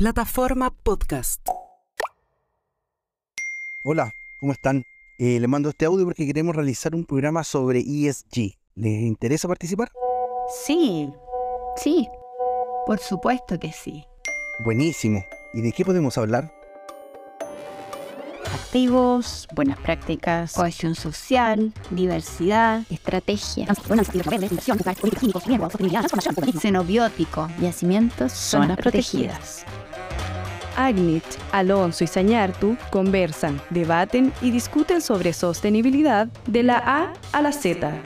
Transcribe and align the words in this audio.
Plataforma 0.00 0.70
Podcast. 0.70 1.46
Hola, 3.84 4.10
¿cómo 4.40 4.52
están? 4.52 4.82
Eh, 5.18 5.38
le 5.38 5.46
mando 5.46 5.68
este 5.68 5.84
audio 5.84 6.06
porque 6.06 6.26
queremos 6.26 6.56
realizar 6.56 6.94
un 6.94 7.04
programa 7.04 7.44
sobre 7.44 7.80
ESG. 7.80 8.56
¿Les 8.76 9.02
interesa 9.02 9.46
participar? 9.46 9.92
Sí, 10.64 11.10
sí, 11.76 12.08
por 12.86 12.98
supuesto 12.98 13.60
que 13.60 13.72
sí. 13.72 14.02
Buenísimo. 14.64 15.22
¿Y 15.52 15.60
de 15.60 15.70
qué 15.70 15.84
podemos 15.84 16.16
hablar? 16.16 16.50
Activos, 18.54 19.48
buenas 19.54 19.78
prácticas, 19.80 20.54
cohesión 20.54 20.94
social, 20.94 21.74
diversidad, 21.90 22.84
estrategia, 22.88 23.66
xenobiótico, 26.58 27.50
yacimientos, 27.60 28.32
zonas 28.32 28.78
protegidas. 28.78 29.66
Agnit, 30.86 31.24
Alonso 31.52 32.04
y 32.04 32.06
Sañartu 32.06 32.76
conversan, 32.90 33.60
debaten 33.70 34.32
y 34.40 34.50
discuten 34.50 35.00
sobre 35.00 35.32
sostenibilidad 35.32 36.28
de 36.46 36.62
la 36.62 36.78
A 36.78 37.12
a 37.32 37.42
la 37.42 37.52
Z. 37.52 38.02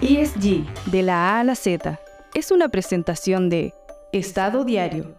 ESG, 0.00 0.64
de 0.90 1.02
la 1.02 1.36
A 1.36 1.40
a 1.40 1.44
la 1.44 1.54
Z, 1.54 2.00
es 2.34 2.50
una 2.50 2.68
presentación 2.68 3.48
de 3.48 3.72
Estado 4.12 4.64
Diario. 4.64 5.16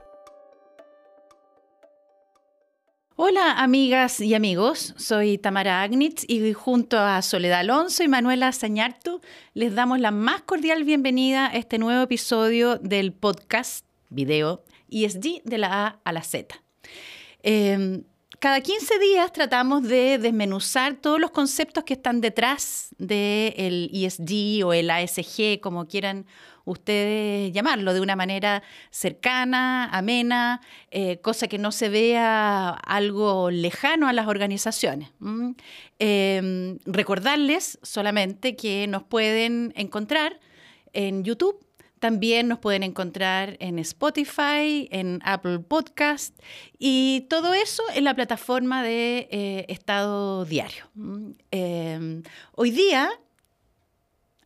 Hola 3.17 3.63
amigas 3.63 4.19
y 4.19 4.33
amigos, 4.33 4.93
soy 4.97 5.37
Tamara 5.37 5.81
Agnitz 5.81 6.25
y 6.27 6.51
junto 6.51 6.99
a 6.99 7.21
Soledad 7.21 7.59
Alonso 7.59 8.03
y 8.03 8.09
Manuela 8.09 8.51
Sañartu 8.51 9.21
les 9.53 9.73
damos 9.73 10.01
la 10.01 10.11
más 10.11 10.41
cordial 10.41 10.83
bienvenida 10.83 11.47
a 11.47 11.55
este 11.55 11.77
nuevo 11.77 12.01
episodio 12.03 12.77
del 12.77 13.13
podcast 13.13 13.85
video 14.09 14.65
ESG 14.89 15.43
de 15.45 15.57
la 15.57 15.85
A 15.85 15.99
a 16.03 16.11
la 16.11 16.23
Z. 16.23 16.64
Eh, 17.47 18.01
cada 18.39 18.59
15 18.59 18.99
días 18.99 19.31
tratamos 19.31 19.83
de 19.83 20.17
desmenuzar 20.17 20.95
todos 20.95 21.19
los 21.19 21.31
conceptos 21.31 21.83
que 21.83 21.93
están 21.93 22.21
detrás 22.21 22.89
del 22.97 23.89
ESG 23.93 24.65
o 24.65 24.73
el 24.73 24.89
ASG, 24.89 25.59
como 25.61 25.87
quieran 25.87 26.25
ustedes 26.65 27.53
llamarlo, 27.53 27.93
de 27.93 28.01
una 28.01 28.15
manera 28.15 28.63
cercana, 28.89 29.85
amena, 29.85 30.61
eh, 30.91 31.17
cosa 31.21 31.47
que 31.47 31.57
no 31.59 31.71
se 31.71 31.89
vea 31.89 32.69
algo 32.69 33.51
lejano 33.51 34.07
a 34.07 34.13
las 34.13 34.27
organizaciones. 34.27 35.11
Eh, 35.99 36.77
recordarles 36.85 37.79
solamente 37.83 38.55
que 38.55 38.87
nos 38.87 39.03
pueden 39.03 39.71
encontrar 39.75 40.39
en 40.93 41.23
YouTube 41.23 41.64
también 41.99 42.47
nos 42.47 42.59
pueden 42.59 42.83
encontrar 42.83 43.57
en 43.59 43.79
Spotify, 43.79 44.87
en 44.91 45.19
Apple 45.23 45.59
Podcast 45.59 46.37
y 46.77 47.25
todo 47.29 47.53
eso 47.53 47.83
en 47.93 48.03
la 48.03 48.13
plataforma 48.13 48.83
de 48.83 49.27
eh, 49.31 49.65
Estado 49.69 50.45
Diario. 50.45 50.85
Eh, 51.51 52.21
hoy 52.53 52.71
día, 52.71 53.09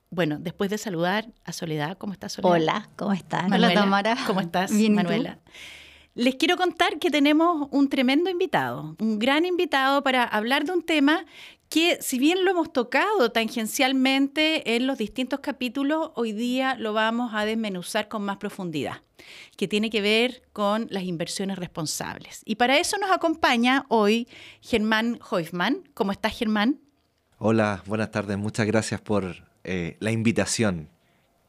bueno, 0.10 0.38
después 0.40 0.70
de 0.70 0.78
saludar 0.78 1.28
a 1.44 1.54
Soledad, 1.54 1.98
¿cómo 1.98 2.14
estás 2.14 2.34
Soledad? 2.34 2.54
Hola, 2.54 2.90
¿cómo 2.96 3.14
estás? 3.14 3.44
Manuela, 3.44 3.68
Hola, 3.68 3.82
Tamara. 3.82 4.18
¿Cómo 4.26 4.42
estás, 4.42 4.72
Bien, 4.72 4.94
¿y 4.94 4.96
tú? 4.96 5.04
Manuela? 5.04 5.40
Les 6.16 6.36
quiero 6.36 6.58
contar 6.58 7.00
que 7.00 7.12
tenemos 7.12 7.68
un 7.72 7.88
tremendo 7.88 8.30
invitado, 8.30 8.96
un 9.00 9.20
gran 9.20 9.46
invitado 9.46 10.04
para 10.04 10.24
hablar 10.24 10.66
de 10.66 10.74
un 10.74 10.82
tema 10.82 11.26
que 11.70 12.00
si 12.02 12.18
bien 12.18 12.44
lo 12.44 12.52
hemos 12.52 12.74
tocado 12.74 13.32
tangencialmente 13.32 14.76
en 14.76 14.88
los 14.88 14.98
distintos 14.98 15.40
capítulos, 15.40 16.12
hoy 16.16 16.34
día 16.34 16.76
lo 16.76 16.94
vamos 16.94 17.32
a 17.36 17.46
desmenuzar 17.46 18.08
con 18.08 18.24
más 18.24 18.38
profundidad, 18.38 19.04
que 19.56 19.68
tiene 19.68 19.92
que 19.92 20.02
ver 20.02 20.42
con 20.52 20.88
las 20.90 21.04
inversiones 21.04 21.60
responsables. 21.60 22.42
Y 22.44 22.56
para 22.56 22.80
eso 22.80 22.98
nos 22.98 23.12
acompaña 23.12 23.86
hoy 23.88 24.28
Germán 24.62 25.20
Hoifman. 25.30 25.84
¿Cómo 25.94 26.12
estás, 26.12 26.38
Germán? 26.38 26.80
Hola, 27.38 27.84
buenas 27.86 28.12
tardes. 28.12 28.38
Muchas 28.38 28.66
gracias 28.66 29.00
por 29.00 29.48
eh, 29.64 29.96
la 30.00 30.12
invitación. 30.12 30.90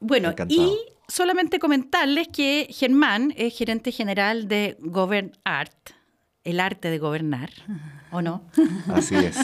Bueno, 0.01 0.31
Encantado. 0.31 0.61
y 0.61 0.79
solamente 1.09 1.59
comentarles 1.59 2.29
que 2.29 2.69
Germán 2.71 3.33
es 3.37 3.57
gerente 3.57 3.91
general 3.91 4.49
de 4.49 4.77
Govern 4.81 5.33
Art, 5.45 5.73
el 6.43 6.59
arte 6.59 6.91
de 6.91 6.99
gobernar, 6.99 7.51
¿o 8.11 8.23
no? 8.23 8.43
Así 8.89 9.15
es. 9.15 9.37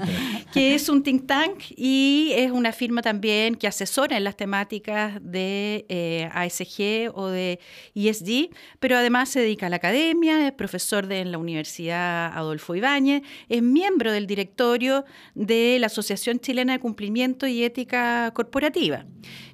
que 0.52 0.74
es 0.74 0.88
un 0.88 1.02
think 1.02 1.26
tank 1.26 1.62
y 1.76 2.32
es 2.34 2.50
una 2.50 2.72
firma 2.72 3.02
también 3.02 3.54
que 3.54 3.66
asesora 3.66 4.16
en 4.16 4.24
las 4.24 4.36
temáticas 4.36 5.18
de 5.20 5.84
eh, 5.90 6.30
ASG 6.32 7.12
o 7.14 7.26
de 7.26 7.60
ESG, 7.94 8.48
pero 8.80 8.96
además 8.96 9.28
se 9.28 9.40
dedica 9.40 9.66
a 9.66 9.68
la 9.68 9.76
academia, 9.76 10.46
es 10.46 10.52
profesor 10.52 11.06
de 11.06 11.20
en 11.20 11.32
la 11.32 11.38
Universidad 11.38 12.32
Adolfo 12.34 12.74
Ibáñez, 12.74 13.22
es 13.50 13.62
miembro 13.62 14.10
del 14.10 14.26
directorio 14.26 15.04
de 15.34 15.76
la 15.78 15.88
Asociación 15.88 16.40
Chilena 16.40 16.72
de 16.72 16.78
Cumplimiento 16.78 17.46
y 17.46 17.62
Ética 17.62 18.32
Corporativa. 18.34 19.04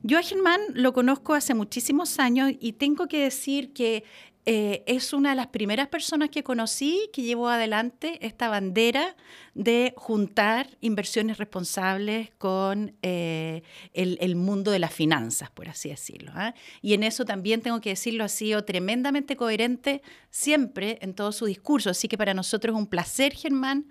Yo 0.03 0.19
a 0.19 0.23
Germán 0.23 0.61
lo 0.75 0.93
conozco 0.93 1.35
hace 1.35 1.55
muchísimos 1.55 2.21
años 2.21 2.53
y 2.61 2.75
tengo 2.75 3.09
que 3.09 3.23
decir 3.23 3.73
que 3.73 4.05
eh, 4.47 4.85
es 4.87 5.15
una 5.15 5.31
de 5.31 5.37
las 5.37 5.47
primeras 5.47 5.89
personas 5.89 6.29
que 6.29 6.43
conocí 6.43 7.09
que 7.15 7.23
llevó 7.23 7.49
adelante 7.49 8.19
esta 8.21 8.49
bandera 8.49 9.17
de 9.55 9.95
juntar 9.97 10.69
inversiones 10.83 11.39
responsables 11.39 12.31
con 12.37 12.95
eh, 13.01 13.63
el, 13.95 14.37
mundo 14.37 14.71
de 14.71 14.81
las 14.81 14.93
finanzas, 14.93 15.51
por 15.51 15.69
así 15.69 15.89
decirlo. 15.89 16.33
¿eh? 16.39 16.53
Y 16.83 16.93
en 16.93 17.05
eso 17.05 17.25
también 17.25 17.63
tengo 17.63 17.81
que 17.81 17.91
decirlo, 17.91 18.23
ha 18.23 18.29
sido 18.29 18.65
tremendamente 18.65 19.35
coherente 19.35 20.03
siempre 20.31 20.99
en 21.01 21.15
todo 21.15 21.33
su 21.33 21.47
discurso. 21.47 21.89
Así 21.89 22.07
que 22.07 22.19
para 22.19 22.35
nosotros 22.35 22.75
es 22.75 22.79
un 22.79 22.87
placer, 22.87 23.33
Germán, 23.33 23.87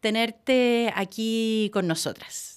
tenerte 0.00 0.92
aquí 0.96 1.70
con 1.72 1.86
nosotras. 1.86 2.51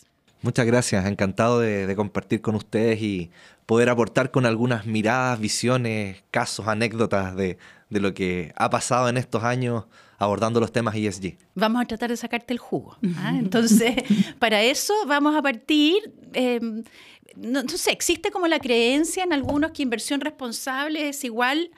Muchas 0.46 0.68
gracias, 0.68 1.08
encantado 1.08 1.60
de, 1.60 1.88
de 1.88 1.96
compartir 1.96 2.40
con 2.40 2.54
ustedes 2.54 3.02
y 3.02 3.32
poder 3.66 3.90
aportar 3.90 4.30
con 4.30 4.46
algunas 4.46 4.86
miradas, 4.86 5.40
visiones, 5.40 6.24
casos, 6.30 6.68
anécdotas 6.68 7.36
de, 7.36 7.58
de, 7.90 8.00
lo 8.00 8.14
que 8.14 8.54
ha 8.56 8.70
pasado 8.70 9.10
en 9.10 9.18
estos 9.18 9.44
años 9.44 9.86
abordando 10.20 10.60
los 10.60 10.72
temas 10.72 10.94
ESG. 10.96 11.36
Vamos 11.56 11.82
a 11.82 11.86
tratar 11.86 12.12
de 12.12 12.18
sacarte 12.18 12.54
el 12.54 12.60
jugo. 12.60 12.96
¿ah? 13.18 13.34
Entonces, 13.40 13.96
para 14.38 14.62
eso 14.62 14.94
vamos 15.08 15.36
a 15.36 15.42
partir, 15.42 16.14
eh, 16.34 16.60
no, 17.36 17.64
no, 17.64 17.70
sé, 17.70 17.92
existe 17.92 18.30
como 18.30 18.46
la 18.48 18.60
creencia 18.60 19.24
en 19.24 19.34
algunos 19.34 19.72
que 19.72 19.82
inversión 19.82 20.22
responsable 20.22 21.10
es 21.10 21.24
igual 21.24 21.72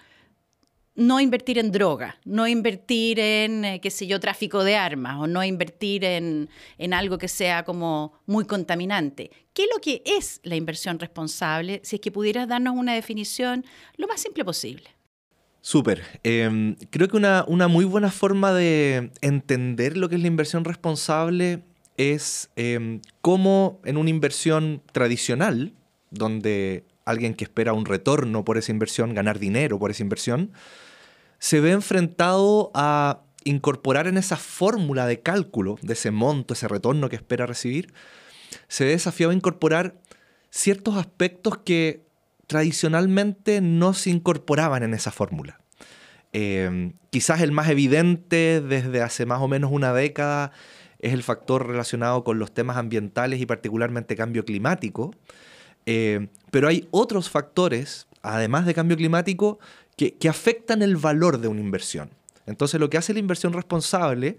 no 0.98 1.22
invertir 1.22 1.60
en 1.60 1.72
droga, 1.72 2.18
no 2.26 2.48
invertir 2.48 3.20
en, 3.20 3.64
eh, 3.64 3.80
qué 3.80 3.92
sé 3.92 4.08
yo, 4.08 4.20
tráfico 4.20 4.64
de 4.64 4.76
armas 4.76 5.18
o 5.20 5.28
no 5.28 5.44
invertir 5.44 6.04
en, 6.04 6.50
en, 6.80 6.94
algo 6.94 7.20
que 7.20 7.28
sea 7.28 7.64
como 7.64 8.20
muy 8.26 8.46
contaminante. 8.46 9.32
¿Qué 9.54 9.64
es 9.64 9.70
lo 9.74 9.80
que 9.80 10.02
es 10.06 10.42
la 10.44 10.56
inversión 10.56 10.98
responsable? 10.98 11.82
Si 11.84 11.98
es 11.98 12.02
que 12.02 12.12
pudieras 12.12 12.48
darnos 12.48 12.76
una 12.76 12.96
definición 12.96 13.64
lo 13.96 14.08
más 14.08 14.20
simple 14.20 14.44
posible. 14.44 14.90
Súper. 15.62 16.02
Eh, 16.24 16.76
creo 16.90 17.08
que 17.08 17.18
una, 17.18 17.46
una, 17.48 17.68
muy 17.68 17.86
buena 17.86 18.10
forma 18.10 18.52
de 18.54 19.12
entender 19.22 19.98
lo 19.98 20.10
que 20.10 20.16
es 20.16 20.22
la 20.22 20.28
inversión 20.28 20.66
responsable 20.66 21.64
es 21.98 22.50
eh, 22.56 23.02
cómo 23.22 23.82
en 23.86 23.98
una 23.98 24.10
inversión 24.10 24.82
tradicional, 24.92 25.74
donde 26.10 26.86
alguien 27.06 27.34
que 27.34 27.44
espera 27.44 27.74
un 27.74 27.86
retorno 27.86 28.46
por 28.46 28.58
esa 28.58 28.72
inversión, 28.72 29.14
ganar 29.14 29.40
dinero 29.40 29.78
por 29.78 29.92
esa 29.92 30.04
inversión, 30.04 30.52
se 31.40 31.60
ve 31.60 31.72
enfrentado 31.72 32.72
a 32.74 33.22
incorporar 33.44 34.08
en 34.08 34.18
esa 34.18 34.36
fórmula 34.36 35.06
de 35.08 35.22
cálculo 35.22 35.78
de 35.82 35.94
ese 35.94 36.12
monto, 36.12 36.54
ese 36.54 36.68
retorno 36.68 37.10
que 37.10 37.16
espera 37.16 37.46
recibir, 37.46 37.94
se 38.68 38.86
ve 38.86 38.92
desafiado 38.92 39.32
a 39.32 39.36
incorporar 39.36 39.96
ciertos 40.50 40.98
aspectos 40.98 41.58
que 41.60 42.06
tradicionalmente 42.48 43.62
no 43.62 43.94
se 43.94 44.10
incorporaban 44.10 44.84
en 44.84 44.94
esa 44.94 45.12
fórmula. 45.12 45.60
Eh, 46.34 46.94
quizás 47.10 47.42
el 47.42 47.52
más 47.52 47.70
evidente 47.70 48.62
desde 48.62 49.02
hace 49.02 49.26
más 49.26 49.42
o 49.42 49.48
menos 49.48 49.72
una 49.72 49.94
década 49.94 50.52
es 51.00 51.14
el 51.14 51.24
factor 51.24 51.68
relacionado 51.68 52.24
con 52.24 52.40
los 52.40 52.54
temas 52.54 52.78
ambientales 52.78 53.40
y 53.40 53.46
particularmente 53.46 54.16
cambio 54.16 54.46
climático, 54.46 55.14
eh, 55.86 56.28
pero 56.52 56.68
hay 56.68 56.88
otros 56.92 57.30
factores, 57.30 58.08
además 58.22 58.66
de 58.66 58.74
cambio 58.74 58.98
climático, 58.98 59.60
que, 59.98 60.30
afectan 60.30 60.82
el 60.82 60.96
valor 60.96 61.40
de 61.40 61.48
una 61.48 61.60
inversión. 61.60 62.12
Entonces 62.46 62.80
lo 62.80 62.90
que 62.90 62.98
hace 62.98 63.14
la 63.14 63.20
inversión 63.20 63.52
responsable, 63.52 64.38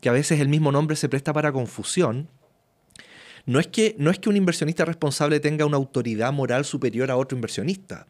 que 0.00 0.08
a 0.08 0.12
veces 0.12 0.40
el 0.40 0.48
mismo 0.48 0.72
nombre 0.72 0.96
se 0.96 1.08
presta 1.08 1.32
para 1.32 1.52
confusión, 1.52 2.28
no 3.44 3.58
es 3.58 3.66
que, 3.66 3.96
no 3.98 4.10
es 4.10 4.20
que 4.20 4.28
un 4.28 4.36
inversionista 4.36 4.84
responsable 4.84 5.40
tenga 5.40 5.66
una 5.66 5.76
autoridad 5.76 6.32
moral 6.32 6.64
superior 6.64 7.10
a 7.10 7.16
otro 7.16 7.36
inversionista. 7.36 8.06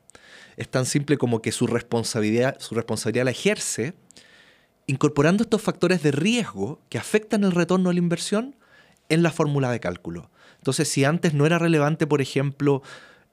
Es 0.58 0.68
tan 0.68 0.84
simple 0.84 1.16
como 1.16 1.40
que 1.40 1.50
su 1.50 1.66
responsabilidad, 1.66 2.60
su 2.60 2.74
responsabilidad 2.74 3.24
la 3.24 3.30
ejerce 3.30 3.94
incorporando 4.86 5.44
estos 5.44 5.62
factores 5.62 6.02
de 6.02 6.10
riesgo 6.10 6.82
que 6.90 6.98
afectan 6.98 7.44
el 7.44 7.52
retorno 7.52 7.88
a 7.88 7.94
la 7.94 7.98
inversión 7.98 8.54
en 9.08 9.22
la 9.22 9.30
fórmula 9.30 9.70
de 9.70 9.80
cálculo. 9.80 10.30
Entonces, 10.58 10.88
si 10.88 11.04
antes 11.04 11.32
no 11.32 11.46
era 11.46 11.58
relevante, 11.58 12.06
por 12.06 12.20
ejemplo, 12.20 12.82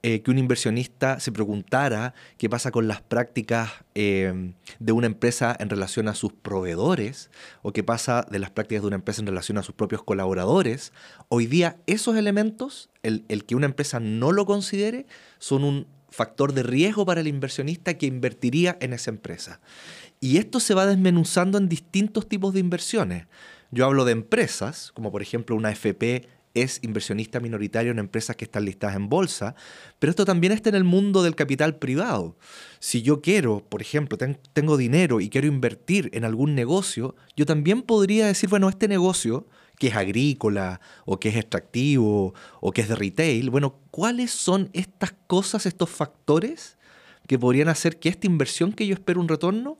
eh, 0.02 0.22
que 0.22 0.32
un 0.32 0.38
inversionista 0.38 1.20
se 1.20 1.32
preguntara 1.32 2.14
qué 2.38 2.50
pasa 2.50 2.72
con 2.72 2.88
las 2.88 3.02
prácticas 3.02 3.72
eh, 3.96 4.54
de 4.80 4.92
una 4.94 5.08
empresa 5.08 5.54
en 5.60 5.70
relación 5.70 6.08
a 6.08 6.16
sus 6.16 6.32
proveedores 6.32 7.30
o 7.64 7.74
qué 7.74 7.84
pasa 7.84 8.26
de 8.32 8.40
las 8.40 8.50
prácticas 8.50 8.84
de 8.84 8.88
una 8.88 8.96
empresa 8.96 9.22
en 9.22 9.28
relación 9.28 9.58
a 9.58 9.64
sus 9.64 9.76
propios 9.76 10.02
colaboradores. 10.04 10.94
Hoy 11.28 11.48
día 11.48 11.78
esos 11.86 12.16
elementos, 12.16 12.90
el, 13.04 13.26
el 13.28 13.44
que 13.44 13.56
una 13.56 13.66
empresa 13.66 14.00
no 14.00 14.32
lo 14.32 14.46
considere, 14.46 15.06
son 15.38 15.66
un 15.66 15.88
factor 16.10 16.54
de 16.54 16.64
riesgo 16.64 17.06
para 17.06 17.20
el 17.20 17.28
inversionista 17.28 17.96
que 17.96 18.06
invertiría 18.06 18.78
en 18.80 18.94
esa 18.94 19.12
empresa. 19.12 19.60
Y 20.22 20.38
esto 20.38 20.62
se 20.62 20.74
va 20.74 20.86
desmenuzando 20.86 21.58
en 21.58 21.68
distintos 21.68 22.28
tipos 22.28 22.54
de 22.54 22.62
inversiones. 22.62 23.28
Yo 23.72 23.86
hablo 23.86 24.06
de 24.06 24.14
empresas, 24.14 24.92
como 24.94 25.12
por 25.12 25.22
ejemplo 25.22 25.56
una 25.56 25.72
FP 25.72 26.28
es 26.54 26.80
inversionista 26.84 27.40
minoritario 27.40 27.92
en 27.92 28.00
empresas 28.00 28.36
que 28.36 28.46
están 28.46 28.66
listadas 28.66 28.96
en 28.96 29.10
bolsa, 29.10 29.56
pero 30.00 30.10
esto 30.10 30.26
también 30.26 30.54
está 30.54 30.70
en 30.70 30.76
el 30.76 30.84
mundo 30.84 31.24
del 31.24 31.36
capital 31.36 31.78
privado. 31.78 32.38
Si 32.80 33.02
yo 33.02 33.22
quiero, 33.22 33.64
por 33.68 33.82
ejemplo, 33.82 34.18
tengo 34.54 34.78
dinero 34.78 35.22
y 35.22 35.30
quiero 35.30 35.48
invertir 35.48 36.10
en 36.14 36.26
algún 36.26 36.56
negocio, 36.56 37.16
yo 37.36 37.46
también 37.46 37.82
podría 37.82 38.28
decir, 38.28 38.50
bueno, 38.50 38.70
este 38.70 38.88
negocio 38.88 39.48
que 39.78 39.88
es 39.88 39.96
agrícola 39.96 40.82
o 41.06 41.20
que 41.20 41.30
es 41.30 41.36
extractivo 41.38 42.34
o 42.60 42.72
que 42.72 42.82
es 42.82 42.90
de 42.90 42.96
retail, 42.96 43.50
bueno, 43.50 43.80
¿cuáles 43.92 44.32
son 44.32 44.70
estas 44.74 45.14
cosas, 45.28 45.66
estos 45.66 45.90
factores 45.90 46.78
que 47.28 47.40
podrían 47.40 47.70
hacer 47.70 48.00
que 48.00 48.10
esta 48.10 48.28
inversión 48.28 48.74
que 48.74 48.86
yo 48.86 48.94
espero 48.94 49.22
un 49.22 49.30
retorno 49.30 49.80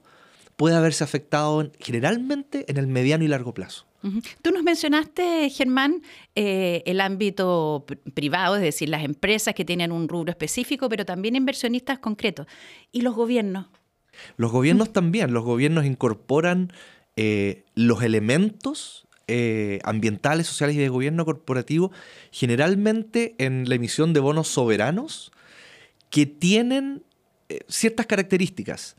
pueda 0.56 0.80
verse 0.80 1.04
afectado 1.04 1.70
generalmente 1.78 2.64
en 2.68 2.78
el 2.78 2.86
mediano 2.86 3.24
y 3.24 3.28
largo 3.28 3.52
plazo? 3.52 3.89
Tú 4.42 4.50
nos 4.50 4.62
mencionaste, 4.62 5.50
Germán, 5.50 6.02
eh, 6.34 6.82
el 6.86 7.00
ámbito 7.00 7.84
privado, 8.14 8.56
es 8.56 8.62
decir, 8.62 8.88
las 8.88 9.04
empresas 9.04 9.54
que 9.54 9.64
tienen 9.64 9.92
un 9.92 10.08
rubro 10.08 10.30
específico, 10.30 10.88
pero 10.88 11.04
también 11.04 11.36
inversionistas 11.36 11.98
concretos. 11.98 12.46
¿Y 12.92 13.02
los 13.02 13.14
gobiernos? 13.14 13.66
Los 14.36 14.52
gobiernos 14.52 14.92
también. 14.92 15.32
Los 15.32 15.44
gobiernos 15.44 15.84
incorporan 15.84 16.72
eh, 17.16 17.64
los 17.74 18.02
elementos 18.02 19.06
eh, 19.28 19.80
ambientales, 19.84 20.46
sociales 20.46 20.76
y 20.76 20.78
de 20.80 20.88
gobierno 20.88 21.24
corporativo, 21.24 21.92
generalmente 22.30 23.34
en 23.38 23.68
la 23.68 23.74
emisión 23.74 24.12
de 24.12 24.20
bonos 24.20 24.48
soberanos 24.48 25.30
que 26.08 26.26
tienen 26.26 27.04
ciertas 27.68 28.06
características. 28.06 28.96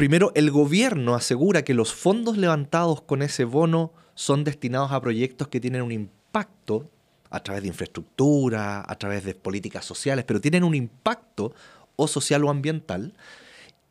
Primero, 0.00 0.32
el 0.34 0.50
gobierno 0.50 1.14
asegura 1.14 1.62
que 1.62 1.74
los 1.74 1.92
fondos 1.92 2.38
levantados 2.38 3.02
con 3.02 3.20
ese 3.20 3.44
bono 3.44 3.92
son 4.14 4.44
destinados 4.44 4.92
a 4.92 5.00
proyectos 5.02 5.48
que 5.48 5.60
tienen 5.60 5.82
un 5.82 5.92
impacto 5.92 6.88
a 7.28 7.42
través 7.42 7.60
de 7.60 7.68
infraestructura, 7.68 8.82
a 8.88 8.94
través 8.94 9.24
de 9.24 9.34
políticas 9.34 9.84
sociales, 9.84 10.24
pero 10.26 10.40
tienen 10.40 10.64
un 10.64 10.74
impacto 10.74 11.52
o 11.96 12.08
social 12.08 12.42
o 12.46 12.48
ambiental. 12.48 13.12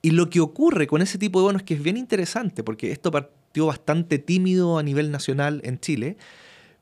Y 0.02 0.10
lo 0.10 0.32
que 0.32 0.40
ocurre 0.40 0.88
con 0.88 1.04
ese 1.04 1.20
tipo 1.20 1.42
de 1.42 1.44
bonos 1.44 1.62
que 1.62 1.76
es 1.76 1.84
bien 1.84 1.96
interesante, 1.96 2.64
porque 2.64 2.92
esto 2.92 3.12
bastante 3.12 4.18
tímido 4.18 4.80
a 4.80 4.82
nivel 4.82 5.12
nacional 5.12 5.62
en 5.64 5.80
Chile, 5.80 6.18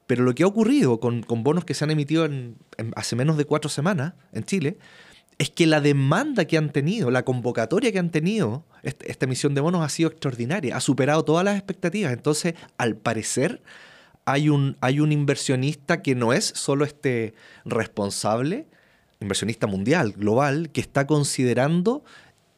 pero 0.06 0.24
lo 0.24 0.34
que 0.36 0.44
ha 0.44 0.48
ocurrido 0.48 1.02
con, 1.02 1.26
bonos 1.44 1.66
que 1.66 1.74
se 1.74 1.84
han 1.84 1.92
emitido 1.92 2.24
en, 2.24 2.56
hace 2.96 3.18
menos 3.18 3.36
de 3.36 3.44
cuatro 3.44 3.70
semanas 3.70 4.14
en 4.32 4.46
Chile, 4.46 4.78
es 5.38 5.50
que 5.52 5.68
la 5.68 5.82
demanda 5.82 6.46
que 6.46 6.58
han 6.58 6.72
tenido, 6.72 7.12
la 7.12 7.24
convocatoria 7.24 7.92
que 7.92 8.00
han 8.00 8.10
tenido, 8.10 8.64
esta 8.82 9.26
emisión 9.26 9.54
de 9.54 9.62
bonos 9.62 9.84
ha 9.84 9.90
sido 9.90 10.10
extraordinaria, 10.10 10.76
ha 10.76 10.82
superado 10.82 11.24
todas 11.24 11.46
las 11.46 11.58
expectativas. 11.58 12.12
Entonces, 12.12 12.56
al 12.78 12.96
parecer, 12.96 13.62
hay 14.26 14.50
un, 14.50 14.78
hay 14.82 15.00
un 15.00 15.12
inversionista 15.12 16.02
que 16.02 16.16
no 16.16 16.34
es 16.34 16.46
solo 16.46 16.86
este 16.86 17.36
responsable, 17.66 18.66
inversionista 19.20 19.68
mundial, 19.68 20.14
global, 20.14 20.72
que 20.72 20.82
está 20.82 21.06
considerando 21.06 22.04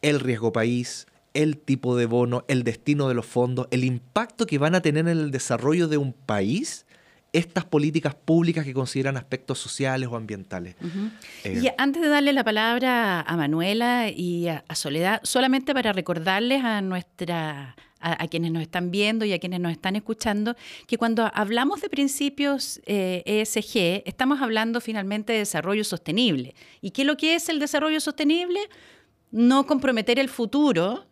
el 0.01 0.21
riesgo 0.21 0.53
país, 0.53 1.07
el 1.33 1.57
tipo 1.57 1.97
de 1.97 2.05
bono, 2.05 2.45
el 2.47 2.63
destino 2.63 3.09
de 3.09 3.13
los 3.13 3.25
fondos, 3.25 3.67
el 3.71 3.83
impacto 3.83 4.45
que 4.45 4.57
van 4.57 4.73
a 4.73 4.81
tener 4.81 5.07
en 5.07 5.17
el 5.19 5.31
desarrollo 5.31 5.87
de 5.89 5.97
un 5.97 6.13
país 6.13 6.85
estas 7.33 7.65
políticas 7.65 8.15
públicas 8.15 8.65
que 8.65 8.73
consideran 8.73 9.17
aspectos 9.17 9.59
sociales 9.59 10.09
o 10.11 10.15
ambientales. 10.15 10.75
Eh, 11.43 11.61
y 11.63 11.67
antes 11.77 12.01
de 12.01 12.07
darle 12.07 12.33
la 12.33 12.43
palabra 12.43 13.21
a 13.21 13.37
Manuela 13.37 14.09
y 14.09 14.47
a, 14.47 14.63
Soledad, 14.73 15.21
solamente 15.23 15.73
para 15.73 15.93
recordarles 15.93 16.63
a 16.63 16.81
nuestra 16.81 17.75
a, 17.99 18.27
quienes 18.29 18.51
nos 18.51 18.61
están 18.61 18.91
viendo 18.91 19.25
y 19.25 19.33
a 19.33 19.39
quienes 19.39 19.59
nos 19.59 19.73
están 19.73 19.95
escuchando, 19.95 20.55
que 20.87 20.97
cuando 20.97 21.29
hablamos 21.33 21.81
de 21.81 21.89
principios 21.89 22.79
ESG, 22.85 23.77
eh, 23.77 24.03
e 24.05 24.09
estamos 24.09 24.41
hablando 24.41 24.79
finalmente 24.79 25.33
de 25.33 25.39
desarrollo 25.39 25.83
sostenible. 25.83 26.55
¿Y 26.81 26.91
qué 26.91 27.01
es 27.01 27.07
lo 27.07 27.17
que 27.17 27.35
es 27.35 27.49
el 27.49 27.59
desarrollo 27.59 27.99
sostenible? 27.99 28.61
No 29.31 29.65
comprometer 29.67 30.17
el 30.17 30.29
futuro 30.29 31.05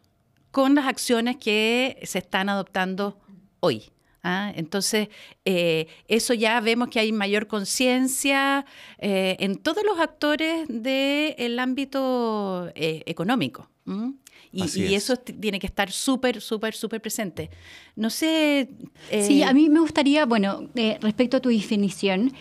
con 0.51 0.75
las 0.75 0.87
acciones 0.87 1.35
que 1.37 1.99
se 2.03 2.19
están 2.19 2.47
adoptando 2.47 3.19
hoy. 3.59 3.91
¿Ah? 4.27 4.51
Entonces, 4.55 5.07
eh, 5.45 5.87
eso 6.07 6.33
ya 6.33 6.59
vemos 6.59 6.89
que 6.89 6.99
hay 6.99 7.11
mayor 7.11 7.47
conciencia 7.47 8.65
eh, 8.97 9.37
en 9.39 9.55
todos 9.55 9.83
los 9.83 9.99
actores 9.99 10.65
del 10.67 11.59
ámbito 11.59 12.69
eh, 12.75 13.03
económico. 13.05 13.69
Y, 14.51 14.95
eso 14.95 15.15
tiene 15.15 15.59
que 15.59 15.67
estar 15.67 15.91
súper, 15.91 16.41
súper, 16.41 16.73
súper 16.73 16.99
presente. 16.99 17.49
No 17.95 18.09
sé... 18.09 18.69
Sí, 19.21 19.43
a 19.43 19.53
mí 19.53 19.69
me 19.69 19.79
gustaría, 19.79 20.25
bueno, 20.25 20.69
respecto 20.99 21.37
a 21.37 21.39
tu 21.39 21.49
definición, 21.49 22.33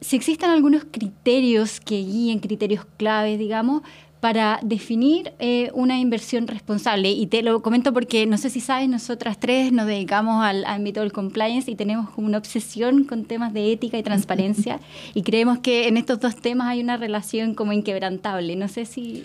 si 0.00 0.16
existen 0.16 0.50
algunos 0.50 0.84
criterios 0.90 1.78
que 1.78 1.96
guíen, 1.96 2.40
criterios 2.40 2.84
claves, 2.96 3.38
digamos, 3.38 3.82
para 4.22 4.60
definir 4.62 5.32
eh, 5.40 5.72
una 5.74 5.98
inversión 5.98 6.46
responsable. 6.46 7.10
Y 7.10 7.26
te 7.26 7.42
lo 7.42 7.60
comento 7.60 7.92
porque, 7.92 8.24
no 8.24 8.38
sé 8.38 8.50
si 8.50 8.60
sabes, 8.60 8.88
nosotras 8.88 9.40
tres 9.40 9.72
nos 9.72 9.88
dedicamos 9.88 10.44
al 10.44 10.64
ámbito 10.64 11.00
del 11.00 11.10
compliance 11.10 11.68
y 11.68 11.74
tenemos 11.74 12.08
como 12.10 12.28
una 12.28 12.38
obsesión 12.38 13.02
con 13.02 13.24
temas 13.24 13.52
de 13.52 13.72
ética 13.72 13.98
y 13.98 14.04
transparencia 14.04 14.78
y 15.14 15.24
creemos 15.24 15.58
que 15.58 15.88
en 15.88 15.96
estos 15.96 16.20
dos 16.20 16.36
temas 16.36 16.68
hay 16.68 16.80
una 16.80 16.96
relación 16.96 17.56
como 17.56 17.72
inquebrantable. 17.72 18.54
No 18.54 18.68
sé 18.68 18.86
si... 18.86 19.24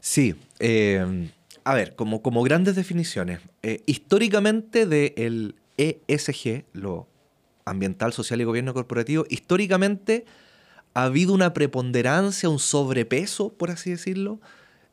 Sí. 0.00 0.34
Eh, 0.58 1.30
a 1.62 1.74
ver, 1.74 1.94
como, 1.94 2.20
como 2.20 2.42
grandes 2.42 2.74
definiciones. 2.74 3.38
Eh, 3.62 3.82
históricamente 3.86 4.86
del 4.86 5.54
ESG, 5.76 6.64
lo 6.72 7.06
ambiental, 7.64 8.12
social 8.12 8.40
y 8.40 8.44
gobierno 8.44 8.74
corporativo, 8.74 9.26
históricamente 9.28 10.24
ha 10.94 11.04
habido 11.04 11.34
una 11.34 11.52
preponderancia, 11.52 12.48
un 12.48 12.58
sobrepeso, 12.58 13.52
por 13.52 13.70
así 13.70 13.90
decirlo, 13.90 14.40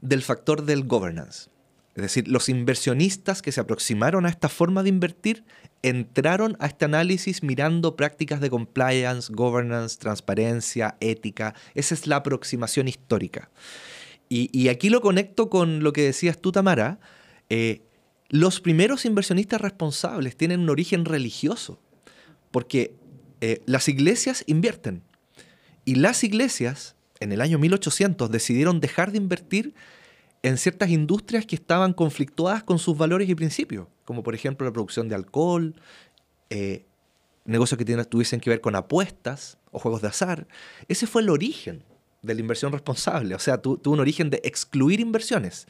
del 0.01 0.23
factor 0.23 0.65
del 0.65 0.83
governance. 0.83 1.49
Es 1.95 2.03
decir, 2.03 2.27
los 2.27 2.49
inversionistas 2.49 3.41
que 3.41 3.51
se 3.51 3.59
aproximaron 3.59 4.25
a 4.25 4.29
esta 4.29 4.49
forma 4.49 4.81
de 4.81 4.89
invertir 4.89 5.43
entraron 5.83 6.55
a 6.59 6.67
este 6.67 6.85
análisis 6.85 7.43
mirando 7.43 7.95
prácticas 7.95 8.39
de 8.39 8.49
compliance, 8.49 9.31
governance, 9.33 9.97
transparencia, 9.99 10.95
ética. 10.99 11.53
Esa 11.75 11.93
es 11.93 12.07
la 12.07 12.17
aproximación 12.17 12.87
histórica. 12.87 13.49
Y, 14.33 14.69
aquí 14.69 14.89
lo 14.89 15.01
conecto 15.01 15.49
con 15.49 15.83
lo 15.83 15.91
que 15.91 16.03
decías 16.03 16.39
tú, 16.39 16.53
Tamara. 16.53 17.01
Eh, 17.49 17.81
los 18.29 18.61
primeros 18.61 19.03
inversionistas 19.03 19.59
responsables 19.59 20.37
tienen 20.37 20.61
un 20.61 20.69
origen 20.69 21.03
religioso, 21.03 21.81
porque 22.49 22.95
eh, 23.41 23.61
las 23.65 23.89
iglesias 23.89 24.45
invierten. 24.47 25.03
Y 25.85 25.95
las 25.95 26.23
iglesias, 26.23 26.95
en 27.19 27.31
el 27.31 27.41
año 27.41 27.59
1800, 27.59 28.29
decidieron 28.29 28.79
dejar 28.79 29.11
de 29.11 29.17
invertir 29.17 29.73
en 30.43 30.57
ciertas 30.57 30.89
industrias 30.89 31.45
que 31.45 31.55
estaban 31.55 31.93
conflictuadas 31.93 32.63
con 32.63 32.79
sus 32.79 32.97
valores 32.97 33.29
y 33.29 33.35
principios, 33.35 33.87
como 34.05 34.23
por 34.23 34.33
ejemplo 34.33 34.65
la 34.65 34.73
producción 34.73 35.07
de 35.07 35.15
alcohol, 35.15 35.75
eh, 36.49 36.85
negocios 37.45 37.77
que 37.77 37.85
tuviesen 38.05 38.39
que 38.39 38.49
ver 38.49 38.61
con 38.61 38.75
apuestas 38.75 39.57
o 39.71 39.79
juegos 39.79 40.01
de 40.01 40.07
azar. 40.07 40.47
Ese 40.87 41.07
fue 41.07 41.21
el 41.21 41.29
origen 41.29 41.83
de 42.21 42.35
la 42.35 42.41
inversión 42.41 42.71
responsable, 42.71 43.35
o 43.35 43.39
sea, 43.39 43.59
tuvo 43.59 43.79
un 43.93 43.99
origen 43.99 44.29
de 44.29 44.41
excluir 44.43 44.99
inversiones. 44.99 45.67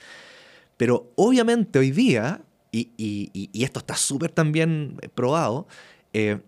Pero 0.77 1.12
obviamente 1.15 1.80
hoy 1.80 1.91
día, 1.91 2.41
y, 2.72 3.50
esto 3.53 3.80
está 3.80 3.96
súper 3.96 4.32
también 4.32 4.98
probado, 5.15 5.68
eh, 6.13 6.39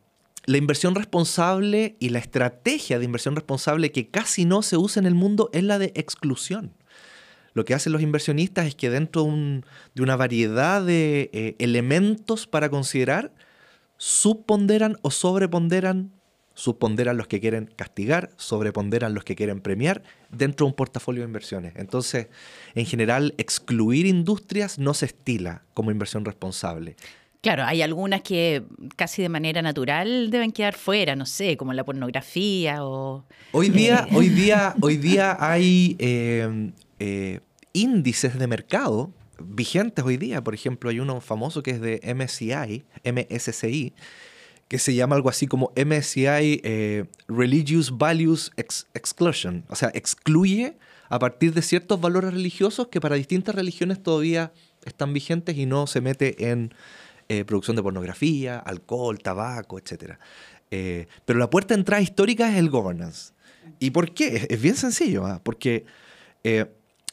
la 0.46 0.58
inversión 0.58 0.96
responsable 0.96 1.96
y 2.00 2.10
la 2.10 2.20
estrategia 2.20 3.00
de 3.00 3.06
inversión 3.06 3.36
responsable 3.36 3.92
que 3.92 4.10
casi 4.10 4.46
no 4.46 4.62
se 4.62 4.78
usa 4.78 5.00
en 5.00 5.06
el 5.06 5.16
mundo 5.16 5.50
es 5.54 5.64
la 5.64 5.80
de 5.80 5.92
exclusión. 5.96 6.74
Lo 7.54 7.66
que 7.66 7.74
hacen 7.74 7.94
los 7.94 8.02
inversionistas 8.02 8.66
es 8.66 8.76
que 8.76 8.90
dentro 8.90 9.26
de, 9.26 10.02
una 10.02 10.16
variedad 10.16 10.84
de 10.84 11.30
eh, 11.34 11.56
elementos 11.60 12.48
para 12.48 12.70
considerar, 12.70 13.32
subponderan 13.98 14.98
o 15.02 15.12
sobreponderan, 15.12 16.12
subponderan 16.56 17.16
los 17.16 17.28
que 17.28 17.40
quieren 17.40 17.70
castigar, 17.76 18.32
sobreponderan 18.38 19.14
los 19.14 19.24
que 19.24 19.36
quieren 19.36 19.62
premiar 19.62 20.04
dentro 20.30 20.66
de 20.66 20.72
un 20.72 20.76
portafolio 20.76 21.22
de 21.22 21.28
inversiones. 21.28 21.74
Entonces, 21.76 22.28
en 22.76 22.86
general, 22.86 23.34
excluir 23.38 24.08
industrias 24.08 24.80
no 24.80 24.94
se 24.94 25.06
estila 25.06 25.64
como 25.74 25.92
inversión 25.92 26.26
responsable. 26.26 26.96
Claro, 27.44 27.66
hay 27.66 27.82
algunas 27.82 28.22
que 28.22 28.64
casi 28.96 29.22
de 29.22 29.28
manera 29.28 29.62
natural 29.62 30.32
deben 30.32 30.54
quedar 30.54 30.76
fuera, 30.76 31.14
no 31.18 31.26
sé, 31.26 31.58
como 31.58 31.74
la 31.74 31.84
pornografía 31.84 32.86
o... 32.86 33.26
Hoy 33.52 33.68
día, 33.68 34.08
hoy 34.14 34.30
día, 34.30 34.74
hoy 34.82 34.96
día 34.96 35.36
hay 35.38 35.98
eh, 36.00 36.72
eh, 37.00 37.42
índices 37.74 38.40
de 38.40 38.48
mercado 38.48 39.12
vigentes 39.40 40.06
hoy 40.06 40.16
día. 40.16 40.42
Por 40.42 40.54
ejemplo, 40.54 40.90
hay 40.90 41.02
uno 41.02 41.20
famoso 41.20 41.64
que 41.64 41.72
es 41.72 41.82
de 41.82 42.00
MSCI, 42.16 42.86
MSCI, 43.04 43.92
que 44.70 44.80
se 44.80 44.96
llama 44.96 45.18
algo 45.18 45.28
así 45.28 45.46
como 45.46 45.74
MSCI 45.76 46.62
eh, 46.64 47.08
Religious 47.28 47.98
Values 47.98 48.52
Exclusion. 48.56 49.66
O 49.68 49.76
sea, 49.76 49.92
excluye 49.94 50.78
a 51.10 51.20
partir 51.20 51.54
de 51.54 51.62
ciertos 51.62 52.00
valores 52.00 52.34
religiosos 52.34 52.88
que 52.88 53.02
para 53.02 53.18
distintas 53.18 53.54
religiones 53.54 54.02
todavía 54.02 54.54
están 54.86 55.12
vigentes 55.12 55.58
y 55.58 55.66
no 55.66 55.88
se 55.88 56.00
mete 56.00 56.50
en 56.50 56.74
eh, 57.34 57.46
producción 57.46 57.76
de 57.76 57.82
pornografía, 57.82 58.60
alcohol, 58.60 59.18
tabaco, 59.18 59.80
etc. 59.80 60.20
Eh, 60.70 61.08
pero 61.26 61.40
la 61.40 61.50
puerta 61.50 61.74
de 61.74 61.80
entrada 61.80 62.00
histórica 62.00 62.48
es 62.52 62.58
el 62.58 62.70
governance. 62.70 63.34
¿Y 63.80 63.90
por 63.90 64.14
qué? 64.14 64.46
Es, 64.52 64.62
bien 64.62 64.76
sencillo, 64.76 65.26
¿ah? 65.26 65.42
porque 65.44 65.84
eh, 66.44 66.68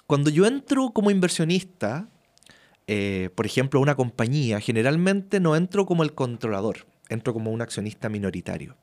cuando 0.07 0.29
yo 0.29 0.45
entro 0.45 0.91
como 0.91 1.11
inversionista, 1.11 2.07
por 3.37 3.47
ejemplo, 3.47 3.79
a 3.79 3.83
una 3.83 3.95
compañía, 3.95 4.61
generalmente 4.61 5.39
no 5.39 5.55
entro 5.55 5.87
como 5.87 6.03
el 6.03 6.13
controlador, 6.13 6.89
entro 7.09 7.33
como 7.33 7.53
un 7.53 7.63
accionista 7.63 8.09
minoritario. 8.09 8.77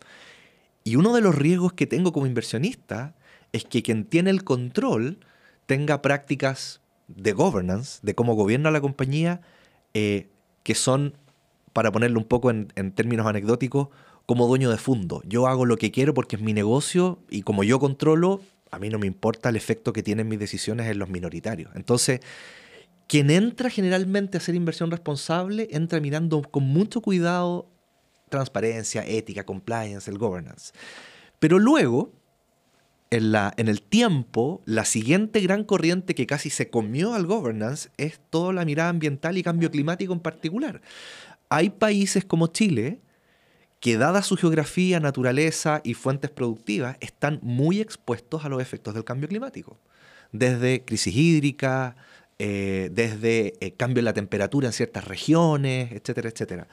Y 0.85 0.95
uno 0.95 1.13
de 1.13 1.19
los 1.19 1.35
riesgos 1.35 1.73
que 1.73 1.87
tengo 1.87 2.13
como 2.13 2.25
inversionista 2.25 3.15
es 3.51 3.65
que 3.65 3.83
quien 3.83 4.05
tiene 4.05 4.29
el 4.29 4.45
control 4.45 5.19
tenga 5.65 6.01
prácticas 6.01 6.79
de 7.09 7.33
governance, 7.33 7.99
de 8.01 8.15
cómo 8.15 8.35
gobierna 8.35 8.71
la 8.71 8.79
compañía, 8.79 9.41
que 10.67 10.75
son 10.75 11.13
para 11.77 11.91
ponerlo 11.91 12.17
un 12.17 12.25
poco 12.25 12.49
en, 12.49 12.91
términos 12.95 13.27
anecdóticos, 13.27 13.89
como 14.25 14.47
dueño 14.47 14.71
de 14.71 14.77
fondo. 14.77 15.21
Yo 15.27 15.45
hago 15.45 15.63
lo 15.63 15.77
que 15.77 15.91
quiero 15.91 16.15
porque 16.15 16.35
es 16.35 16.41
mi 16.41 16.51
negocio 16.51 17.19
y 17.29 17.43
como 17.43 17.63
yo 17.63 17.77
controlo, 17.77 18.41
a 18.71 18.79
mí 18.79 18.89
no 18.89 18.97
me 18.97 19.05
importa 19.05 19.49
el 19.49 19.55
efecto 19.55 19.93
que 19.93 20.01
tienen 20.01 20.27
mis 20.27 20.39
decisiones 20.39 20.89
en 20.89 20.97
los 20.97 21.07
minoritarios. 21.07 21.69
Entonces, 21.75 22.21
quien 23.05 23.29
entra 23.29 23.69
generalmente 23.69 24.37
a 24.37 24.39
hacer 24.39 24.55
inversión 24.55 24.89
responsable, 24.89 25.67
entra 25.69 25.99
mirando 25.99 26.41
con 26.41 26.63
mucho 26.63 26.99
cuidado 26.99 27.67
transparencia, 28.29 29.05
ética, 29.05 29.45
compliance, 29.45 30.09
el 30.09 30.17
governance. 30.17 30.73
Pero 31.37 31.59
luego, 31.59 32.11
en, 33.11 33.31
la, 33.31 33.53
en 33.55 33.67
el 33.67 33.83
tiempo, 33.83 34.63
la 34.65 34.83
siguiente 34.83 35.41
gran 35.41 35.63
corriente 35.63 36.15
que 36.15 36.25
casi 36.25 36.49
se 36.49 36.71
comió 36.71 37.13
al 37.13 37.27
governance 37.27 37.89
es 37.97 38.19
toda 38.31 38.51
la 38.51 38.65
mirada 38.65 38.89
ambiental 38.89 39.37
y 39.37 39.43
cambio 39.43 39.69
climático 39.69 40.11
en 40.11 40.21
particular 40.21 40.81
hay 41.49 41.69
países 41.69 42.25
como 42.25 42.47
Chile 42.47 42.99
que 43.79 43.97
dada 43.97 44.23
su 44.23 44.35
geografía, 44.35 44.99
naturaleza 44.99 45.81
y 45.83 45.93
fuentes 45.93 46.31
productivas, 46.31 46.97
están 46.99 47.39
muy 47.41 47.79
expuestos 47.79 48.43
a 48.43 48.49
los 48.49 48.61
efectos 48.61 48.93
del 48.93 49.03
cambio 49.03 49.29
climático. 49.29 49.77
Desde 50.31 50.83
crisis 50.83 51.15
hídrica, 51.15 51.95
eh, 52.39 52.89
desde 52.91 53.53
eh, 53.59 53.71
cambio 53.73 53.99
en 53.99 54.05
la 54.05 54.13
temperatura 54.13 54.67
en 54.67 54.73
ciertas 54.73 55.05
regiones, 55.05 55.91
etcétera, 55.91 56.29
etcétera. 56.29 56.67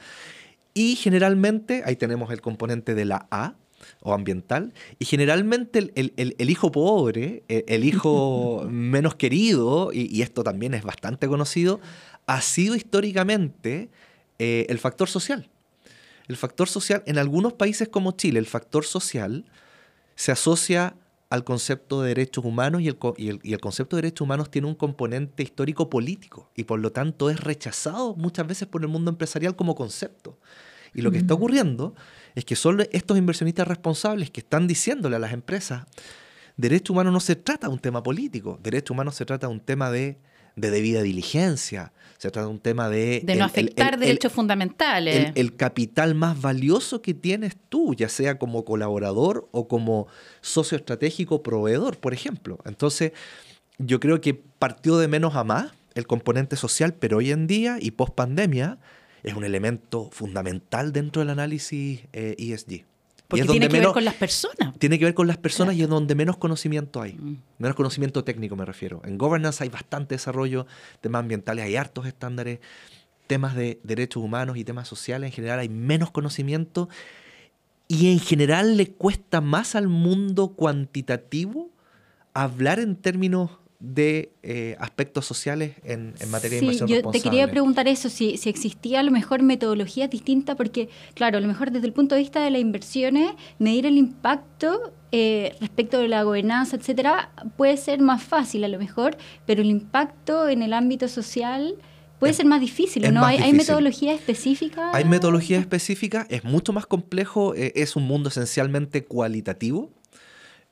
Y 0.72 0.96
generalmente, 0.96 1.82
ahí 1.84 1.96
tenemos 1.96 2.30
el 2.32 2.40
componente 2.40 2.94
de 2.94 3.04
la 3.04 3.26
A, 3.30 3.54
o 4.00 4.14
ambiental, 4.14 4.72
y 4.98 5.04
generalmente 5.04 5.92
el, 5.94 6.50
hijo 6.50 6.72
pobre, 6.72 7.44
el, 7.48 7.84
hijo 7.84 8.66
menos 8.70 9.14
querido, 9.14 9.90
y, 9.92 10.22
esto 10.22 10.42
también 10.42 10.72
es 10.72 10.82
bastante 10.84 11.28
conocido, 11.28 11.80
ha 12.26 12.40
sido 12.40 12.74
históricamente 12.74 13.90
eh, 14.38 14.66
el 14.68 14.78
factor 14.78 15.08
social. 15.08 15.48
El 16.28 16.36
factor 16.36 16.68
social, 16.68 17.02
en 17.06 17.18
algunos 17.18 17.52
países 17.52 17.88
como 17.88 18.12
Chile, 18.12 18.38
el 18.38 18.46
factor 18.46 18.84
social 18.84 19.44
se 20.14 20.32
asocia 20.32 20.96
al 21.30 21.44
concepto 21.44 22.02
de 22.02 22.08
derechos 22.08 22.44
humanos 22.44 22.80
y 22.82 22.88
el, 22.88 22.96
y 23.42 23.52
el, 23.52 23.60
concepto 23.60 23.96
de 23.96 24.02
derechos 24.02 24.24
humanos 24.24 24.50
tiene 24.50 24.68
un 24.68 24.74
componente 24.74 25.42
histórico 25.42 25.90
político 25.90 26.50
y 26.54 26.64
por 26.64 26.78
lo 26.78 26.92
tanto 26.92 27.28
es 27.28 27.40
rechazado 27.40 28.14
muchas 28.14 28.46
veces 28.46 28.68
por 28.68 28.82
el 28.82 28.88
mundo 28.88 29.10
empresarial 29.10 29.56
como 29.56 29.74
concepto. 29.74 30.38
Y 30.94 31.02
lo 31.02 31.10
que 31.10 31.18
está 31.18 31.34
ocurriendo 31.34 31.94
es 32.36 32.44
que 32.44 32.54
son 32.54 32.86
estos 32.92 33.18
inversionistas 33.18 33.66
responsables 33.66 34.30
que 34.30 34.40
están 34.40 34.68
diciéndole 34.68 35.16
a 35.16 35.18
las 35.18 35.32
empresas, 35.32 35.86
derecho 36.56 36.92
humano 36.92 37.10
no 37.10 37.18
se 37.18 37.34
trata 37.34 37.66
de 37.66 37.72
un 37.72 37.80
tema 37.80 38.02
político, 38.02 38.60
derecho 38.62 38.94
humano 38.94 39.10
se 39.10 39.24
trata 39.24 39.48
de 39.48 39.52
un 39.52 39.60
tema 39.60 39.90
de 39.90 40.18
de 40.56 40.70
debida 40.70 41.02
diligencia. 41.02 41.92
Se 42.18 42.30
trata 42.30 42.46
de 42.46 42.52
un 42.52 42.60
tema 42.60 42.88
de... 42.88 43.20
De 43.24 43.34
no 43.34 43.44
afectar 43.44 43.98
derechos 43.98 44.32
fundamentales. 44.32 45.32
El, 45.34 45.56
capital 45.56 46.14
más 46.14 46.40
valioso 46.40 47.02
que 47.02 47.12
tienes 47.12 47.56
tú, 47.68 47.94
ya 47.94 48.08
sea 48.08 48.38
como 48.38 48.64
colaborador 48.64 49.48
o 49.50 49.68
como 49.68 50.06
socio 50.40 50.78
estratégico 50.78 51.42
proveedor, 51.42 51.98
por 51.98 52.14
ejemplo. 52.14 52.58
Entonces, 52.64 53.12
yo 53.78 54.00
creo 54.00 54.20
que 54.20 54.34
partió 54.34 54.96
de 54.96 55.08
menos 55.08 55.34
a 55.34 55.44
más 55.44 55.72
el 55.94 56.06
componente 56.06 56.56
social, 56.56 56.94
pero 56.94 57.18
hoy 57.18 57.30
en 57.30 57.46
día 57.46 57.76
y 57.80 57.90
post 57.90 58.14
pandemia 58.14 58.78
es 59.22 59.34
un 59.34 59.44
elemento 59.44 60.08
fundamental 60.12 60.92
dentro 60.92 61.20
del 61.20 61.30
análisis 61.30 62.00
ESG. 62.12 62.72
Eh, 62.72 62.76
e 62.78 62.93
porque 63.28 63.46
tiene 63.46 63.68
que 63.68 63.80
ver 63.80 63.92
con 63.92 64.04
las 64.04 64.14
personas. 64.14 64.78
Tiene 64.78 64.98
que 64.98 65.06
ver 65.06 65.14
con 65.14 65.26
las 65.26 65.38
personas 65.38 65.74
y 65.76 65.82
es 65.82 65.88
donde 65.88 66.14
menos 66.14 66.36
conocimiento 66.36 67.00
hay. 67.00 67.14
Mm. 67.14 67.42
Menos 67.58 67.76
conocimiento 67.76 68.22
técnico 68.22 68.54
me 68.56 68.64
refiero. 68.64 69.00
En 69.04 69.16
governance 69.16 69.62
hay 69.62 69.70
bastante 69.70 70.14
desarrollo, 70.14 70.66
temas 71.00 71.20
ambientales 71.20 71.64
hay 71.64 71.76
hartos 71.76 72.06
estándares, 72.06 72.60
temas 73.26 73.54
de 73.54 73.80
derechos 73.82 74.22
humanos 74.22 74.56
y 74.56 74.64
temas 74.64 74.88
sociales 74.88 75.28
en 75.28 75.32
general 75.32 75.58
hay 75.58 75.68
menos 75.68 76.10
conocimiento 76.10 76.88
y 77.88 78.12
en 78.12 78.20
general 78.20 78.76
le 78.76 78.92
cuesta 78.92 79.40
más 79.40 79.74
al 79.74 79.88
mundo 79.88 80.54
cuantitativo 80.54 81.70
hablar 82.34 82.80
en 82.80 82.96
términos 82.96 83.50
de 83.84 84.32
eh, 84.42 84.76
aspectos 84.78 85.26
sociales 85.26 85.74
en, 85.84 86.14
materia 86.30 86.58
de 86.58 86.64
inversión 86.64 86.88
yo 86.88 87.10
te 87.10 87.20
quería 87.20 87.50
preguntar 87.50 87.86
eso, 87.86 88.08
si, 88.08 88.38
si 88.38 88.48
existía 88.48 89.00
a 89.00 89.02
lo 89.02 89.10
mejor 89.10 89.42
metodología 89.42 90.08
distinta, 90.08 90.54
porque 90.54 90.88
claro, 91.12 91.36
a 91.36 91.40
lo 91.40 91.46
mejor 91.46 91.70
desde 91.70 91.86
el 91.86 91.92
punto 91.92 92.14
de 92.14 92.22
vista 92.22 92.42
de 92.42 92.50
las 92.50 92.62
inversiones, 92.62 93.32
medir 93.58 93.84
el 93.84 93.98
impacto 93.98 94.94
eh, 95.12 95.54
respecto 95.60 95.98
de 95.98 96.08
la 96.08 96.22
gobernanza, 96.22 96.76
etcétera, 96.76 97.30
puede 97.58 97.76
ser 97.76 98.00
más 98.00 98.22
fácil 98.22 98.64
a 98.64 98.68
lo 98.68 98.78
mejor, 98.78 99.18
pero 99.44 99.60
el 99.60 99.68
impacto 99.68 100.48
en 100.48 100.62
el 100.62 100.72
ámbito 100.72 101.06
social 101.06 101.76
puede 102.18 102.32
ser 102.32 102.46
más 102.46 102.62
difícil, 102.62 103.12
¿no? 103.12 103.22
¿Hay, 103.22 103.36
¿Hay, 103.36 103.52
metodología 103.52 104.14
específica? 104.14 104.92
Hay 104.94 105.04
metodología 105.04 105.58
específica, 105.58 106.26
es 106.30 106.42
mucho 106.42 106.72
más 106.72 106.86
complejo, 106.86 107.54
eh, 107.54 107.72
es 107.76 107.96
un 107.96 108.04
mundo 108.04 108.30
esencialmente 108.30 109.04
cualitativo. 109.04 109.90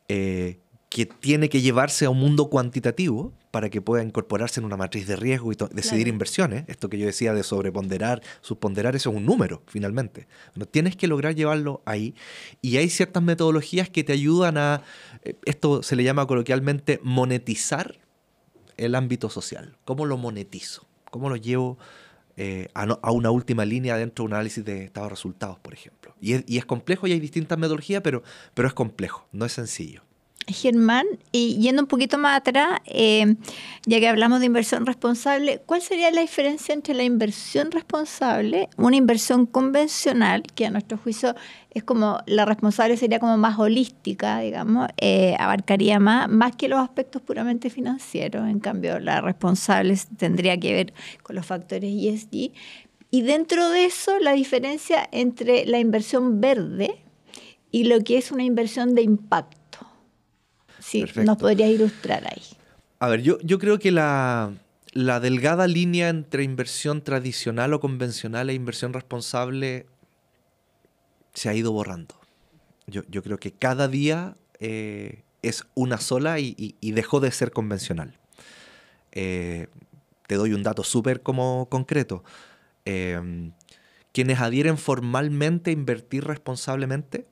Eh, 0.09 0.62
que 0.93 1.07
tiene 1.07 1.49
que 1.49 1.63
llevarse 1.63 2.05
a 2.05 2.11
un 2.11 2.19
mundo 2.19 2.51
cuantitativo 2.51 3.33
para 3.51 3.71
que 3.71 3.81
pueda 3.81 4.05
incorporarse 4.05 4.61
en 4.61 4.67
una 4.67 4.77
matriz 4.77 5.07
de 5.07 5.17
riesgo 5.17 5.51
y 5.51 5.57
decidir 5.73 6.07
inversiones. 6.07 6.65
Esto 6.67 6.91
que 6.91 6.99
yo 6.99 7.07
decía 7.07 7.33
de 7.33 7.43
sobreponderar, 7.43 8.23
subponderar, 8.43 8.95
eso 8.95 9.09
es 9.09 9.17
un 9.17 9.25
número, 9.25 9.63
finalmente. 9.67 10.29
No 10.55 10.67
tienes 10.67 10.95
que 10.95 11.07
lograr 11.07 11.35
llevarlo 11.35 11.81
ahí. 11.87 12.15
Y 12.61 12.77
hay 12.77 12.91
ciertas 12.91 13.23
metodologías 13.23 13.89
que 13.89 14.05
te 14.05 14.13
ayudan 14.13 14.59
a, 14.59 14.83
eh, 15.25 15.35
esto 15.47 15.83
se 15.83 15.97
le 15.97 16.05
llama 16.05 16.27
coloquialmente, 16.27 17.01
monetizar 17.03 17.99
el 18.77 18.95
ámbito 18.95 19.31
social. 19.31 19.79
¿Cómo 19.87 20.05
lo 20.05 20.19
monetizo? 20.19 20.87
¿Cómo 21.11 21.31
lo 21.31 21.37
llevo 21.37 21.79
eh, 22.37 22.69
a, 22.75 23.13
una 23.13 23.31
última 23.31 23.65
línea 23.65 23.97
dentro 23.97 24.25
de 24.25 24.27
un 24.27 24.35
análisis 24.35 24.63
de 24.63 24.85
estado 24.85 25.07
de 25.07 25.11
resultados, 25.11 25.59
por 25.59 25.73
ejemplo? 25.73 26.15
Y 26.21 26.35
es, 26.35 26.45
y 26.47 26.59
es 26.59 26.67
complejo 26.67 27.07
y 27.07 27.13
hay 27.13 27.21
distintas 27.21 27.59
metodologías, 27.59 28.03
pero, 28.03 28.23
pero 28.53 28.69
es 28.69 28.75
complejo, 28.75 29.27
no 29.33 29.47
es 29.47 29.53
sencillo. 29.53 30.03
Germán, 30.47 31.07
y 31.31 31.59
yendo 31.59 31.83
un 31.83 31.89
poquito 31.89 32.19
más 32.19 32.39
atrás, 32.39 32.81
eh, 32.87 33.37
ya 33.87 34.01
que 34.01 34.09
hablamos 34.09 34.41
de 34.41 34.47
inversión 34.47 34.87
responsable, 34.87 35.61
¿cuál 35.67 35.83
sería 35.83 36.11
la 36.11 36.21
diferencia 36.21 36.75
entre 36.75 36.95
la 36.95 37.05
inversión 37.05 37.71
responsable, 37.71 38.69
una 38.77 38.97
inversión 38.97 39.47
convencional, 39.47 40.43
que 40.55 40.67
a 40.67 40.71
nuestro 40.71 40.99
juicio 40.99 41.35
es 41.71 41.85
como 41.85 42.19
la 42.27 42.45
responsable 42.45 42.97
sería 42.97 43.19
como 43.19 43.39
más 43.39 43.59
holística, 43.59 44.41
digamos, 44.41 44.89
eh, 44.99 45.37
abarcaría 45.39 45.99
más, 45.99 46.29
más 46.29 46.55
que 46.55 46.69
los 46.69 46.81
aspectos 46.81 47.23
puramente 47.23 47.71
financieros, 47.71 48.49
en 48.49 48.61
cambio 48.61 48.99
la 48.99 49.21
responsable 49.21 49.99
tendría 50.17 50.59
que 50.59 50.75
ver 50.75 50.95
con 51.23 51.37
los 51.37 51.47
factores 51.47 51.91
ESG, 51.91 52.53
y 53.11 53.23
dentro 53.23 53.69
de 53.69 53.85
eso 53.85 54.19
la 54.19 54.33
diferencia 54.33 55.09
entre 55.13 55.67
la 55.67 55.79
inversión 55.79 56.41
verde 56.41 57.05
y 57.71 57.85
lo 57.85 58.01
que 58.01 58.19
es 58.19 58.33
una 58.33 58.43
inversión 58.43 58.95
de 58.95 59.03
impacto. 59.03 59.62
Sí, 60.83 61.05
nos 61.25 61.39
podría 61.39 61.69
ilustrar 61.69 62.27
ahí. 62.27 62.43
A 62.99 63.09
ver, 63.09 63.23
yo, 63.23 63.39
yo 63.41 63.59
creo 63.59 63.79
que 63.79 63.91
la, 63.91 64.53
delgada 64.95 65.67
línea 65.67 66.09
entre 66.09 66.43
inversión 66.43 67.03
tradicional 67.03 67.73
o 67.73 67.81
convencional 67.81 68.51
e 68.51 68.55
inversión 68.55 68.93
responsable 68.93 69.87
se 71.35 71.49
ha 71.49 71.55
ido 71.55 71.73
borrando. 71.73 72.15
Yo, 72.87 73.23
creo 73.23 73.39
que 73.39 73.53
cada 73.53 73.89
día 73.89 74.37
eh, 74.59 75.23
es 75.41 75.65
una 75.75 75.99
sola 75.99 76.41
y, 76.41 76.77
dejó 76.81 77.21
de 77.21 77.31
ser 77.31 77.53
convencional. 77.53 78.19
Eh, 79.13 79.69
te 80.27 80.35
doy 80.35 80.53
un 80.53 80.63
dato 80.63 80.85
súper 80.85 81.23
como 81.23 81.69
concreto. 81.71 82.25
Eh, 82.85 83.53
quienes 84.13 84.41
adhieren 84.41 84.79
formalmente 84.79 85.71
a 85.71 85.73
invertir 85.73 86.25
responsablemente 86.25 87.27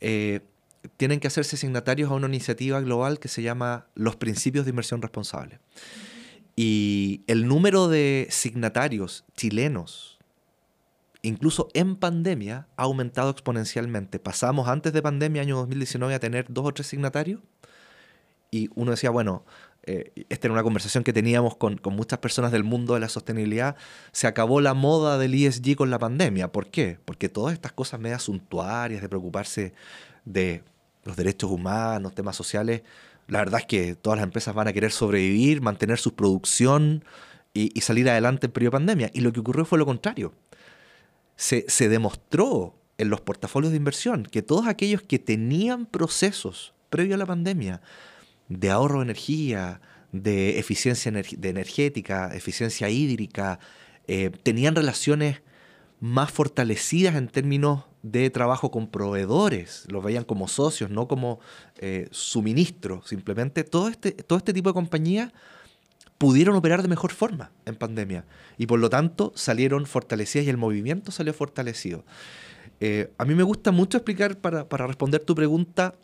eh, 0.00 0.40
tienen 0.96 1.20
que 1.20 1.28
hacerse 1.28 1.56
signatarios 1.56 2.10
a 2.10 2.14
una 2.14 2.26
iniciativa 2.26 2.80
global 2.80 3.18
que 3.18 3.28
se 3.28 3.42
llama 3.42 3.86
Los 3.94 4.16
Principios 4.16 4.64
de 4.64 4.70
Inversión 4.70 5.02
Responsable. 5.02 5.60
Y 6.56 7.22
el 7.26 7.46
número 7.46 7.88
de 7.88 8.26
signatarios 8.30 9.24
chilenos, 9.36 10.18
incluso 11.22 11.68
en 11.72 11.96
pandemia, 11.96 12.66
ha 12.76 12.82
aumentado 12.82 13.30
exponencialmente. 13.30 14.18
Pasamos 14.18 14.66
antes 14.68 14.92
de 14.92 15.02
pandemia, 15.02 15.42
año 15.42 15.56
2019, 15.56 16.14
a 16.14 16.20
tener 16.20 16.46
dos 16.48 16.66
o 16.66 16.72
tres 16.72 16.88
signatarios. 16.88 17.40
Y 18.50 18.70
uno 18.74 18.92
decía, 18.92 19.10
bueno, 19.10 19.44
eh, 19.84 20.12
esta 20.28 20.48
era 20.48 20.52
una 20.52 20.62
conversación 20.62 21.04
que 21.04 21.12
teníamos 21.12 21.56
con, 21.56 21.78
con, 21.78 21.94
muchas 21.94 22.18
personas 22.18 22.50
del 22.50 22.64
mundo 22.64 22.94
de 22.94 23.00
la 23.00 23.08
sostenibilidad, 23.08 23.76
se 24.12 24.26
acabó 24.26 24.60
la 24.60 24.74
moda 24.74 25.16
del 25.16 25.34
ESG 25.34 25.76
con 25.76 25.90
la 25.90 25.98
pandemia. 25.98 26.50
¿Por 26.50 26.70
qué? 26.70 26.98
Porque 27.04 27.28
todas 27.28 27.54
estas 27.54 27.72
cosas 27.72 28.00
medias 28.00 28.24
suntuarias 28.24 29.00
de 29.00 29.08
preocuparse 29.08 29.74
de 30.28 30.62
los 31.04 31.16
derechos 31.16 31.50
humanos, 31.50 32.14
temas 32.14 32.36
sociales, 32.36 32.82
la 33.26 33.40
verdad 33.40 33.60
es 33.60 33.66
que 33.66 33.94
todas 33.94 34.18
las 34.18 34.24
empresas 34.24 34.54
van 34.54 34.68
a 34.68 34.72
querer 34.72 34.90
sobrevivir, 34.90 35.60
mantener 35.60 35.98
su 35.98 36.14
producción 36.14 37.04
y, 37.52 37.80
salir 37.80 38.08
adelante 38.08 38.46
en 38.46 38.52
periodo 38.52 38.70
de 38.70 38.78
pandemia. 38.78 39.10
Y 39.12 39.20
lo 39.20 39.32
que 39.32 39.40
ocurrió 39.40 39.64
fue 39.64 39.78
lo 39.78 39.86
contrario. 39.86 40.32
Se, 41.36 41.64
se 41.68 41.88
demostró 41.88 42.74
en 42.96 43.10
los 43.10 43.20
portafolios 43.20 43.72
de 43.72 43.76
inversión 43.76 44.24
que 44.24 44.42
todos 44.42 44.66
aquellos 44.66 45.02
que 45.02 45.18
tenían 45.18 45.86
procesos 45.86 46.74
previo 46.90 47.14
a 47.14 47.18
la 47.18 47.26
pandemia 47.26 47.80
de 48.48 48.70
ahorro 48.70 48.98
de 48.98 49.04
energía, 49.04 49.80
de 50.12 50.58
eficiencia 50.58 51.12
de 51.12 51.48
energética, 51.48 52.34
eficiencia 52.34 52.88
hídrica, 52.88 53.60
eh, 54.06 54.30
tenían 54.42 54.74
relaciones 54.74 55.42
más 56.00 56.30
fortalecidas 56.32 57.14
en 57.14 57.28
términos 57.28 57.84
de 58.02 58.30
trabajo 58.30 58.70
con 58.70 58.88
proveedores, 58.88 59.84
los 59.88 60.04
veían 60.04 60.24
como 60.24 60.48
socios, 60.48 60.90
no 60.90 61.08
como 61.08 61.40
eh, 61.78 62.08
suministros, 62.10 63.08
simplemente 63.08 63.64
todo 63.64 63.88
este, 63.88 64.12
todo 64.12 64.38
este 64.38 64.52
tipo 64.52 64.70
de 64.70 64.74
compañías 64.74 65.32
pudieron 66.16 66.56
operar 66.56 66.82
de 66.82 66.88
mejor 66.88 67.12
forma 67.12 67.50
en 67.64 67.76
pandemia 67.76 68.24
y 68.56 68.66
por 68.66 68.78
lo 68.78 68.90
tanto 68.90 69.32
salieron 69.34 69.86
fortalecidas 69.86 70.46
y 70.46 70.50
el 70.50 70.56
movimiento 70.56 71.10
salió 71.10 71.32
fortalecido. 71.32 72.04
Eh, 72.80 73.12
a 73.18 73.24
mí 73.24 73.34
me 73.34 73.42
gusta 73.42 73.72
mucho 73.72 73.98
explicar 73.98 74.38
para, 74.38 74.68
para, 74.68 74.86
responder 74.86 75.24
tu 75.24 75.34
pregunta 75.34 75.96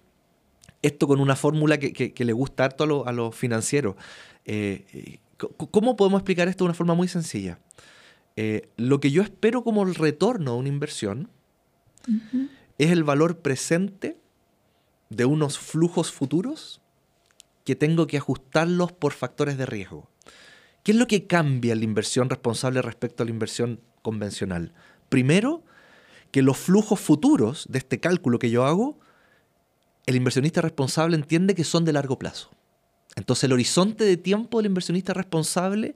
esto 0.83 1.07
con 1.07 1.21
una 1.21 1.37
fórmula 1.37 1.79
que, 1.79 1.93
que, 1.93 2.25
le 2.25 2.33
gusta 2.33 2.65
harto 2.65 3.07
a, 3.07 3.13
los 3.13 3.35
financieros. 3.35 3.95
Eh, 4.45 5.19
¿Cómo 5.71 5.97
podemos 5.97 6.21
explicar 6.21 6.49
esto 6.49 6.65
de 6.65 6.67
una 6.67 6.75
forma 6.75 6.95
muy 6.95 7.09
sencilla? 7.09 7.59
lo 8.77 8.99
que 8.99 9.13
yo 9.13 9.23
espero 9.23 9.63
como 9.63 9.85
el 9.85 9.95
retorno 9.95 10.51
a 10.51 10.57
una 10.57 10.69
inversión 10.69 11.31
es 12.79 12.91
el 12.91 13.05
valor 13.05 13.39
presente 13.39 14.19
de 15.11 15.25
unos 15.25 15.59
flujos 15.59 16.11
futuros 16.11 16.81
que 17.65 17.77
tengo 17.77 18.07
que 18.07 18.19
ajustarlos 18.19 18.93
por 18.93 19.13
factores 19.13 19.57
de 19.57 19.67
riesgo. 19.67 20.09
¿Qué 20.83 20.93
es 20.93 20.99
lo 20.99 21.07
que 21.07 21.27
cambia 21.27 21.75
la 21.75 21.85
inversión 21.85 22.29
responsable 22.29 22.83
respecto 22.83 23.23
a 23.23 23.27
la 23.27 23.33
inversión 23.33 23.81
convencional? 24.03 24.73
Primero, 25.09 25.63
que 26.31 26.43
los 26.43 26.59
flujos 26.59 27.01
futuros 27.01 27.67
de 27.69 27.79
este 27.79 28.01
cálculo 28.01 28.39
que 28.39 28.51
yo 28.51 28.67
hago, 28.67 28.99
el 30.05 30.17
inversionista 30.17 30.61
responsable 30.61 31.17
entiende 31.17 31.55
que 31.55 31.65
son 31.65 31.85
de 31.85 31.93
largo 31.93 32.19
plazo. 32.19 32.51
Entonces 33.17 33.45
el 33.45 33.53
horizonte 33.53 34.05
de 34.05 34.17
tiempo 34.17 34.59
del 34.59 34.67
inversionista 34.67 35.15
responsable 35.15 35.95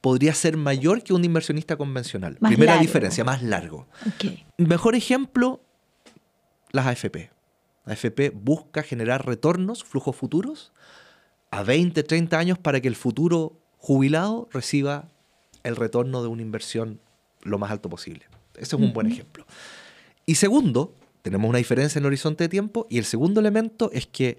podría 0.00 0.34
ser 0.34 0.56
mayor 0.56 1.02
que 1.02 1.12
un 1.12 1.24
inversionista 1.24 1.76
convencional. 1.76 2.36
Primera 2.36 2.78
diferencia, 2.78 3.24
más 3.24 3.42
largo. 3.42 3.86
Mejor 4.56 4.94
ejemplo, 4.94 5.60
las 6.72 6.86
AFP. 6.86 7.30
La 7.84 7.92
AFP 7.92 8.30
busca 8.30 8.82
generar 8.82 9.26
retornos, 9.26 9.84
flujos 9.84 10.16
futuros, 10.16 10.72
a 11.50 11.62
20, 11.62 12.02
30 12.02 12.38
años 12.38 12.58
para 12.58 12.80
que 12.80 12.88
el 12.88 12.96
futuro 12.96 13.60
jubilado 13.78 14.48
reciba 14.52 15.08
el 15.64 15.76
retorno 15.76 16.22
de 16.22 16.28
una 16.28 16.42
inversión 16.42 17.00
lo 17.42 17.58
más 17.58 17.70
alto 17.70 17.88
posible. 17.88 18.26
Ese 18.54 18.76
es 18.76 18.82
un 18.82 18.92
buen 18.92 19.06
ejemplo. 19.06 19.46
Y 20.26 20.36
segundo, 20.36 20.94
tenemos 21.22 21.48
una 21.48 21.58
diferencia 21.58 21.98
en 21.98 22.04
el 22.04 22.08
horizonte 22.08 22.44
de 22.44 22.48
tiempo 22.48 22.86
y 22.90 22.98
el 22.98 23.04
segundo 23.04 23.40
elemento 23.40 23.90
es 23.92 24.06
que 24.06 24.38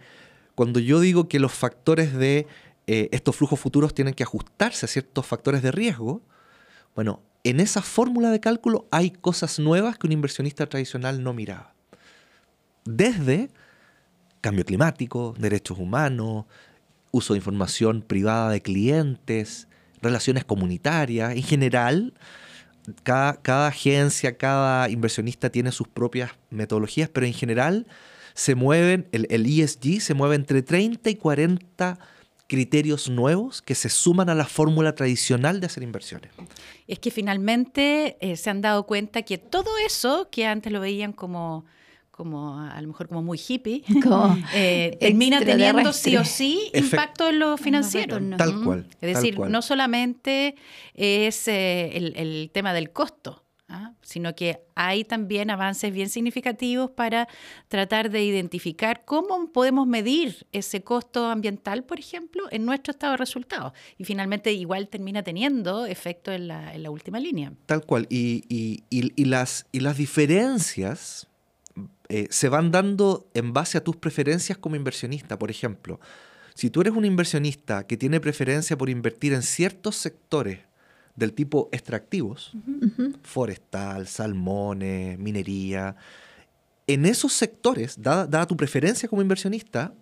cuando 0.56 0.80
yo 0.80 1.00
digo 1.00 1.28
que 1.28 1.40
los 1.40 1.52
factores 1.52 2.14
de 2.14 2.48
eh, 2.88 3.10
estos 3.12 3.36
flujos 3.36 3.60
futuros 3.60 3.94
tienen 3.94 4.14
que 4.14 4.24
ajustarse 4.24 4.86
a 4.86 4.90
ciertos 4.90 5.26
factores 5.26 5.62
de 5.62 5.72
riesgo, 5.72 6.22
bueno, 6.96 7.22
en 7.44 7.60
esa 7.60 7.82
fórmula 7.82 8.30
de 8.30 8.40
cálculo 8.40 8.88
hay 8.92 9.12
cosas 9.12 9.60
nuevas 9.60 9.98
que 9.98 10.08
un 10.08 10.14
inversionista 10.14 10.68
tradicional 10.68 11.24
no 11.24 11.34
miraba. 11.34 11.74
Desde 12.86 13.50
cambio 14.42 14.66
climático, 14.66 15.36
derechos 15.38 15.78
humanos, 15.78 16.46
uso 17.12 17.34
de 17.34 17.38
información 17.38 18.02
privada 18.02 18.50
de 18.50 18.62
clientes, 18.62 19.68
relaciones 20.02 20.44
comunitarias, 20.44 21.36
en 21.36 21.44
general, 21.44 22.14
cada, 23.04 23.68
agencia, 23.68 24.38
cada 24.38 24.90
inversionista 24.90 25.50
tiene 25.52 25.72
sus 25.72 25.88
propias 25.88 26.32
metodologías, 26.50 27.10
pero 27.10 27.28
en 27.28 27.34
general 27.34 27.86
se 28.34 28.56
mueven, 28.56 29.08
el, 29.12 29.28
el 29.30 29.46
ESG 29.46 30.02
se 30.02 30.14
mueve 30.14 30.36
entre 30.36 30.64
30 30.64 31.10
y 31.10 31.16
40 31.16 32.00
criterios 32.52 33.10
nuevos 33.10 33.62
que 33.62 33.76
se 33.76 33.88
suman 33.88 34.28
a 34.28 34.36
la 34.36 34.44
fórmula 34.44 34.94
tradicional 34.94 35.62
de 35.62 35.68
hacer 35.68 35.84
inversiones. 35.84 36.32
Es 36.86 37.00
que 37.00 37.10
finalmente 37.10 38.18
eh, 38.20 38.36
se 38.36 38.50
han 38.50 38.60
dado 38.60 38.86
cuenta 38.86 39.22
que 39.22 39.38
todo 39.38 39.70
eso 39.86 40.28
que 40.30 40.46
antes 40.46 40.70
lo 40.70 40.82
veían 40.82 41.14
como 41.14 41.64
como 42.12 42.60
a 42.60 42.80
lo 42.82 42.90
mejor 42.90 43.08
como 43.08 43.24
muy 43.24 43.40
hippie, 43.40 43.84
eh, 44.54 44.98
termina 45.00 45.40
teniendo 45.40 45.94
sí 45.94 46.18
o 46.18 46.26
sí 46.26 46.70
impacto 46.74 47.30
en 47.30 47.40
lo 47.40 47.56
financiero. 47.56 48.20
Tal 48.36 48.62
cual. 48.66 48.86
Es 49.00 49.16
decir, 49.16 49.40
no 49.40 49.62
solamente 49.62 50.56
es 50.94 51.48
eh, 51.48 51.96
el, 51.96 52.14
el, 52.18 52.52
tema 52.52 52.74
del 52.74 52.92
costo, 52.92 53.46
¿ah? 53.72 53.94
sino 54.02 54.36
que 54.36 54.62
hay 54.76 55.04
también 55.04 55.50
avances 55.50 55.92
bien 55.94 56.10
significativos 56.10 56.92
para 56.92 57.28
tratar 57.68 58.10
de 58.12 58.24
identificar 58.24 59.04
cómo 59.06 59.52
podemos 59.52 59.88
medir 59.88 60.46
ese 60.52 60.84
costo 60.84 61.26
ambiental, 61.28 61.84
por 61.84 62.00
ejemplo, 62.00 62.44
en 62.52 62.66
nuestro 62.66 62.92
estado 62.92 63.14
de 63.14 63.18
resultados. 63.18 63.74
Y 63.98 64.04
finalmente 64.04 64.52
igual 64.52 64.88
termina 64.88 65.24
teniendo 65.24 65.86
efecto 65.86 66.32
en 66.32 66.48
la, 66.48 66.74
en 66.74 66.84
la 66.84 66.92
última 66.92 67.20
línea. 67.20 67.54
Tal 67.66 67.86
cual. 67.86 68.08
Y, 68.10 68.44
y, 68.90 69.26
las, 69.26 69.66
y 69.72 69.80
las 69.80 69.98
diferencias 69.98 71.28
eh, 72.10 72.28
se 72.30 72.50
van 72.50 72.72
dando 72.72 73.30
en 73.34 73.54
base 73.54 73.78
a 73.78 73.84
tus 73.84 73.96
preferencias 73.96 74.58
como 74.58 74.76
inversionista. 74.76 75.40
Por 75.40 75.50
ejemplo, 75.50 76.00
si 76.54 76.70
tú 76.70 76.82
eres 76.82 76.94
un 76.94 77.06
inversionista 77.06 77.88
que 77.88 77.98
tiene 77.98 78.20
preferencia 78.20 78.78
por 78.78 78.90
invertir 78.90 79.34
en 79.34 79.42
ciertos 79.42 79.96
sectores, 79.96 80.60
del 81.16 81.34
tipo 81.34 81.70
extractivos, 81.72 82.54
forestal, 83.24 84.08
salmones, 84.08 85.18
minería, 85.20 85.96
en 86.88 87.06
esos 87.06 87.34
sectores, 87.34 88.02
dada, 88.02 88.46
tu 88.46 88.58
preferencia 88.58 89.08
como 89.08 89.22
inversionista, 89.22 89.94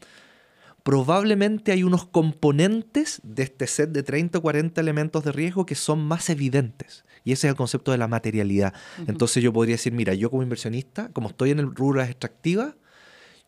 probablemente 0.83 1.71
hay 1.71 1.83
unos 1.83 2.07
componentes 2.07 3.21
de 3.23 3.43
este 3.43 3.67
set 3.67 3.91
de 3.91 4.01
30 4.01 4.39
o 4.39 4.41
40 4.41 4.79
elementos 4.81 5.23
de 5.23 5.31
riesgo 5.31 5.65
que 5.65 5.75
son 5.75 5.99
más 5.99 6.29
evidentes. 6.29 7.03
Y 7.23 7.33
ese 7.33 7.47
es 7.47 7.51
el 7.51 7.57
concepto 7.57 7.91
de 7.91 7.97
la 7.97 8.07
materialidad. 8.07 8.73
Entonces 9.07 9.43
yo 9.43 9.53
podría 9.53 9.75
decir, 9.75 9.93
mira, 9.93 10.13
yo 10.13 10.29
como 10.29 10.41
inversionista, 10.41 11.09
como 11.09 11.29
estoy 11.29 11.51
en 11.51 11.59
el 11.59 11.75
rubro 11.75 12.01
extractiva, 12.01 12.75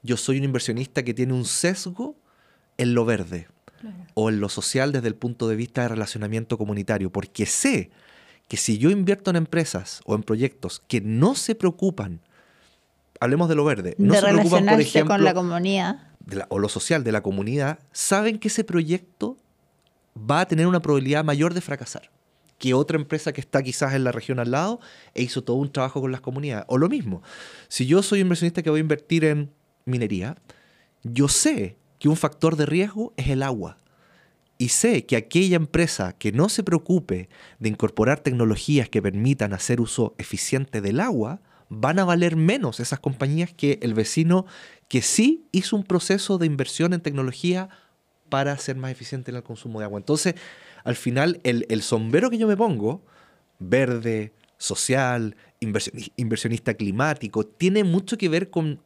yo 0.04 0.18
soy 0.18 0.38
un 0.38 0.44
inversionista 0.44 1.04
que 1.04 1.14
tiene 1.14 1.34
un 1.34 1.46
sesgo 1.46 2.16
en 2.78 2.94
lo 2.94 3.06
verde 3.06 3.48
o 4.14 4.30
en 4.30 4.40
lo 4.40 4.50
social 4.50 4.92
desde 4.92 5.08
el 5.08 5.16
punto 5.16 5.48
de 5.48 5.56
vista 5.56 5.82
de 5.84 5.90
relacionamiento 5.90 6.58
comunitario, 6.58 7.12
porque 7.12 7.46
sé 7.46 7.92
que 8.48 8.58
si 8.58 8.78
yo 8.78 8.90
invierto 8.90 9.30
en 9.30 9.38
empresas 9.38 10.02
o 10.06 10.16
en 10.16 10.24
proyectos 10.24 10.82
que 10.88 11.02
no 11.02 11.36
se 11.36 11.56
preocupan, 11.56 12.22
hablemos 13.20 13.48
de 13.50 13.56
lo 13.56 13.64
verde, 13.64 13.96
no 13.98 14.14
se 14.14 14.22
preocupan, 14.22 14.66
por 14.66 14.82
ejemplo, 14.82 15.16
con 15.16 15.24
la 15.24 15.34
comunidad. 15.34 16.08
o 16.50 16.60
lo 16.60 16.70
social 16.70 17.04
de 17.04 17.12
la 17.12 17.22
comunidad, 17.22 17.80
saben 17.92 18.40
que 18.40 18.50
ese 18.50 18.64
proyecto 18.64 19.38
va 20.18 20.42
a 20.42 20.48
tener 20.48 20.68
una 20.68 20.82
probabilidad 20.82 21.24
mayor 21.24 21.54
de 21.54 21.62
fracasar 21.62 22.12
que 22.62 22.76
otra 22.76 22.96
empresa 22.96 23.34
que 23.34 23.42
está 23.42 23.64
quizás 23.64 23.96
en 23.96 24.04
la 24.04 24.12
región 24.12 24.38
al 24.38 24.52
lado 24.52 24.80
e 25.16 25.24
hizo 25.24 25.44
todo 25.44 25.58
un 25.58 25.72
trabajo 25.72 26.00
con 26.00 26.12
las 26.12 26.22
comunidades. 26.22 26.66
O 26.68 26.78
lo 26.78 26.90
mismo, 26.90 27.24
si 27.70 27.88
yo 27.88 28.04
soy 28.04 28.20
inversionista 28.20 28.62
que 28.62 28.70
voy 28.70 28.78
a 28.78 28.82
invertir 28.82 29.26
en 29.26 29.52
minería, 29.86 30.38
yo 31.02 31.28
sé 31.28 31.76
que 32.02 32.10
un 32.10 32.18
factor 32.18 32.56
de 32.56 32.66
riesgo 32.66 33.14
es 33.16 33.28
el 33.28 33.44
agua. 33.44 33.78
Y 34.58 34.70
sé 34.70 35.06
que 35.06 35.16
aquella 35.16 35.56
empresa 35.56 36.14
que 36.14 36.32
no 36.32 36.50
se 36.50 36.64
preocupe 36.64 37.30
de 37.60 37.70
incorporar 37.70 38.22
tecnologías 38.22 38.90
que 38.90 39.04
permitan 39.04 39.54
hacer 39.54 39.80
uso 39.80 40.16
eficiente 40.18 40.82
del 40.82 41.00
agua, 41.00 41.42
van 41.70 42.00
a 42.00 42.04
valer 42.04 42.36
menos 42.36 42.80
esas 42.80 43.00
compañías 43.00 43.54
que 43.54 43.78
el 43.84 43.94
vecino 43.94 44.48
que 44.88 45.04
sí 45.04 45.46
hizo 45.52 45.76
un 45.76 45.84
proceso 45.84 46.40
de 46.40 46.48
inversión 46.48 46.94
en 46.94 47.02
tecnología 47.02 47.70
para 48.30 48.58
ser 48.58 48.78
más 48.78 48.92
eficiente 48.92 49.30
en 49.30 49.38
el 49.38 49.44
consumo 49.44 49.78
de 49.78 49.86
agua. 49.86 50.00
Entonces, 50.00 50.34
al 50.84 50.96
final, 50.96 51.40
el, 51.44 51.82
sombrero 51.84 52.32
que 52.32 52.40
yo 52.40 52.48
me 52.48 52.58
pongo, 52.58 53.04
verde, 53.60 54.34
social, 54.58 55.36
inversioni- 55.60 56.14
inversionista 56.18 56.74
climático, 56.74 57.46
tiene 57.46 57.84
mucho 57.84 58.18
que 58.18 58.28
ver 58.28 58.50
con- 58.50 58.82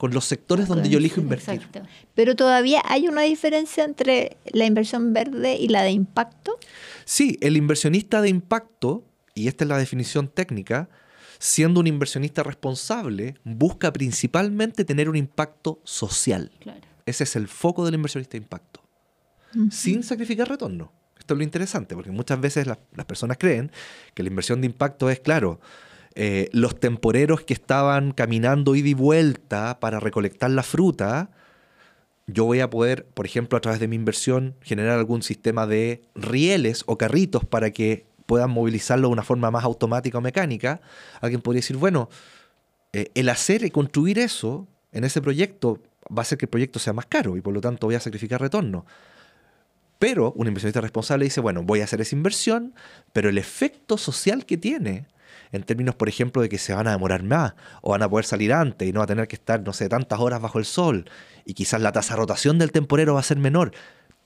con 0.00 0.14
los 0.14 0.24
sectores 0.24 0.66
donde 0.66 0.88
yo 0.88 0.96
elijo 0.96 1.20
invertir. 1.20 1.56
Exacto. 1.56 1.82
Pero 2.14 2.34
todavía 2.34 2.80
hay 2.86 3.06
una 3.06 3.20
diferencia 3.20 3.84
entre 3.84 4.38
la 4.50 4.64
inversión 4.64 5.12
verde 5.12 5.56
y 5.56 5.68
la 5.68 5.82
de 5.82 5.90
impacto. 5.90 6.58
Sí, 7.04 7.36
el 7.42 7.54
inversionista 7.58 8.22
de 8.22 8.30
impacto, 8.30 9.04
y 9.34 9.46
esta 9.46 9.64
es 9.64 9.68
la 9.68 9.76
definición 9.76 10.28
técnica, 10.28 10.88
siendo 11.38 11.80
un 11.80 11.86
inversionista 11.86 12.42
responsable, 12.42 13.34
busca 13.44 13.92
principalmente 13.92 14.86
tener 14.86 15.10
un 15.10 15.16
impacto 15.16 15.82
social. 15.84 16.50
Claro. 16.60 16.80
Ese 17.04 17.24
es 17.24 17.36
el 17.36 17.46
foco 17.46 17.84
del 17.84 17.96
inversionista 17.96 18.38
de 18.38 18.38
impacto. 18.38 18.80
Sin 19.70 20.02
sacrificar 20.02 20.48
retorno. 20.48 20.94
Esto 21.18 21.34
es 21.34 21.38
lo 21.38 21.44
interesante, 21.44 21.94
porque 21.94 22.10
muchas 22.10 22.40
veces 22.40 22.66
las, 22.66 22.78
las 22.94 23.04
personas 23.04 23.36
creen 23.36 23.70
que 24.14 24.22
la 24.22 24.30
inversión 24.30 24.62
de 24.62 24.66
impacto 24.66 25.10
es, 25.10 25.20
claro, 25.20 25.60
eh, 26.14 26.48
los 26.52 26.78
temporeros 26.78 27.42
que 27.42 27.54
estaban 27.54 28.12
caminando 28.12 28.74
ida 28.74 28.88
y 28.88 28.94
vuelta 28.94 29.78
para 29.80 30.00
recolectar 30.00 30.50
la 30.50 30.62
fruta, 30.62 31.30
yo 32.26 32.44
voy 32.44 32.60
a 32.60 32.70
poder, 32.70 33.06
por 33.06 33.26
ejemplo, 33.26 33.58
a 33.58 33.60
través 33.60 33.80
de 33.80 33.88
mi 33.88 33.96
inversión, 33.96 34.54
generar 34.60 34.98
algún 34.98 35.22
sistema 35.22 35.66
de 35.66 36.02
rieles 36.14 36.84
o 36.86 36.98
carritos 36.98 37.44
para 37.44 37.70
que 37.70 38.06
puedan 38.26 38.50
movilizarlo 38.50 39.08
de 39.08 39.12
una 39.12 39.22
forma 39.22 39.50
más 39.50 39.64
automática 39.64 40.18
o 40.18 40.20
mecánica. 40.20 40.80
Alguien 41.20 41.40
podría 41.40 41.58
decir, 41.58 41.76
bueno, 41.76 42.08
eh, 42.92 43.10
el 43.14 43.28
hacer 43.28 43.64
y 43.64 43.70
construir 43.70 44.18
eso 44.18 44.68
en 44.92 45.04
ese 45.04 45.20
proyecto 45.20 45.80
va 46.06 46.18
a 46.18 46.22
hacer 46.22 46.38
que 46.38 46.46
el 46.46 46.50
proyecto 46.50 46.78
sea 46.78 46.92
más 46.92 47.06
caro 47.06 47.36
y 47.36 47.40
por 47.40 47.54
lo 47.54 47.60
tanto 47.60 47.86
voy 47.86 47.96
a 47.96 48.00
sacrificar 48.00 48.40
retorno. 48.40 48.84
Pero 49.98 50.32
un 50.32 50.46
inversionista 50.46 50.80
responsable 50.80 51.24
dice, 51.24 51.40
bueno, 51.40 51.62
voy 51.62 51.80
a 51.82 51.84
hacer 51.84 52.00
esa 52.00 52.16
inversión, 52.16 52.74
pero 53.12 53.28
el 53.28 53.36
efecto 53.36 53.98
social 53.98 54.46
que 54.46 54.56
tiene, 54.56 55.06
en 55.52 55.62
términos, 55.62 55.94
por 55.94 56.08
ejemplo, 56.08 56.42
de 56.42 56.48
que 56.48 56.58
se 56.58 56.72
van 56.74 56.86
a 56.86 56.92
demorar 56.92 57.22
más 57.22 57.54
o 57.82 57.90
van 57.90 58.02
a 58.02 58.08
poder 58.08 58.24
salir 58.24 58.52
antes 58.52 58.88
y 58.88 58.92
no 58.92 59.00
va 59.00 59.04
a 59.04 59.08
tener 59.08 59.26
que 59.28 59.36
estar, 59.36 59.60
no 59.62 59.72
sé, 59.72 59.88
tantas 59.88 60.20
horas 60.20 60.40
bajo 60.40 60.58
el 60.58 60.64
sol 60.64 61.08
y 61.44 61.54
quizás 61.54 61.80
la 61.80 61.92
tasa 61.92 62.14
de 62.14 62.20
rotación 62.20 62.58
del 62.58 62.70
temporero 62.72 63.14
va 63.14 63.20
a 63.20 63.24
ser 63.24 63.38
menor. 63.38 63.72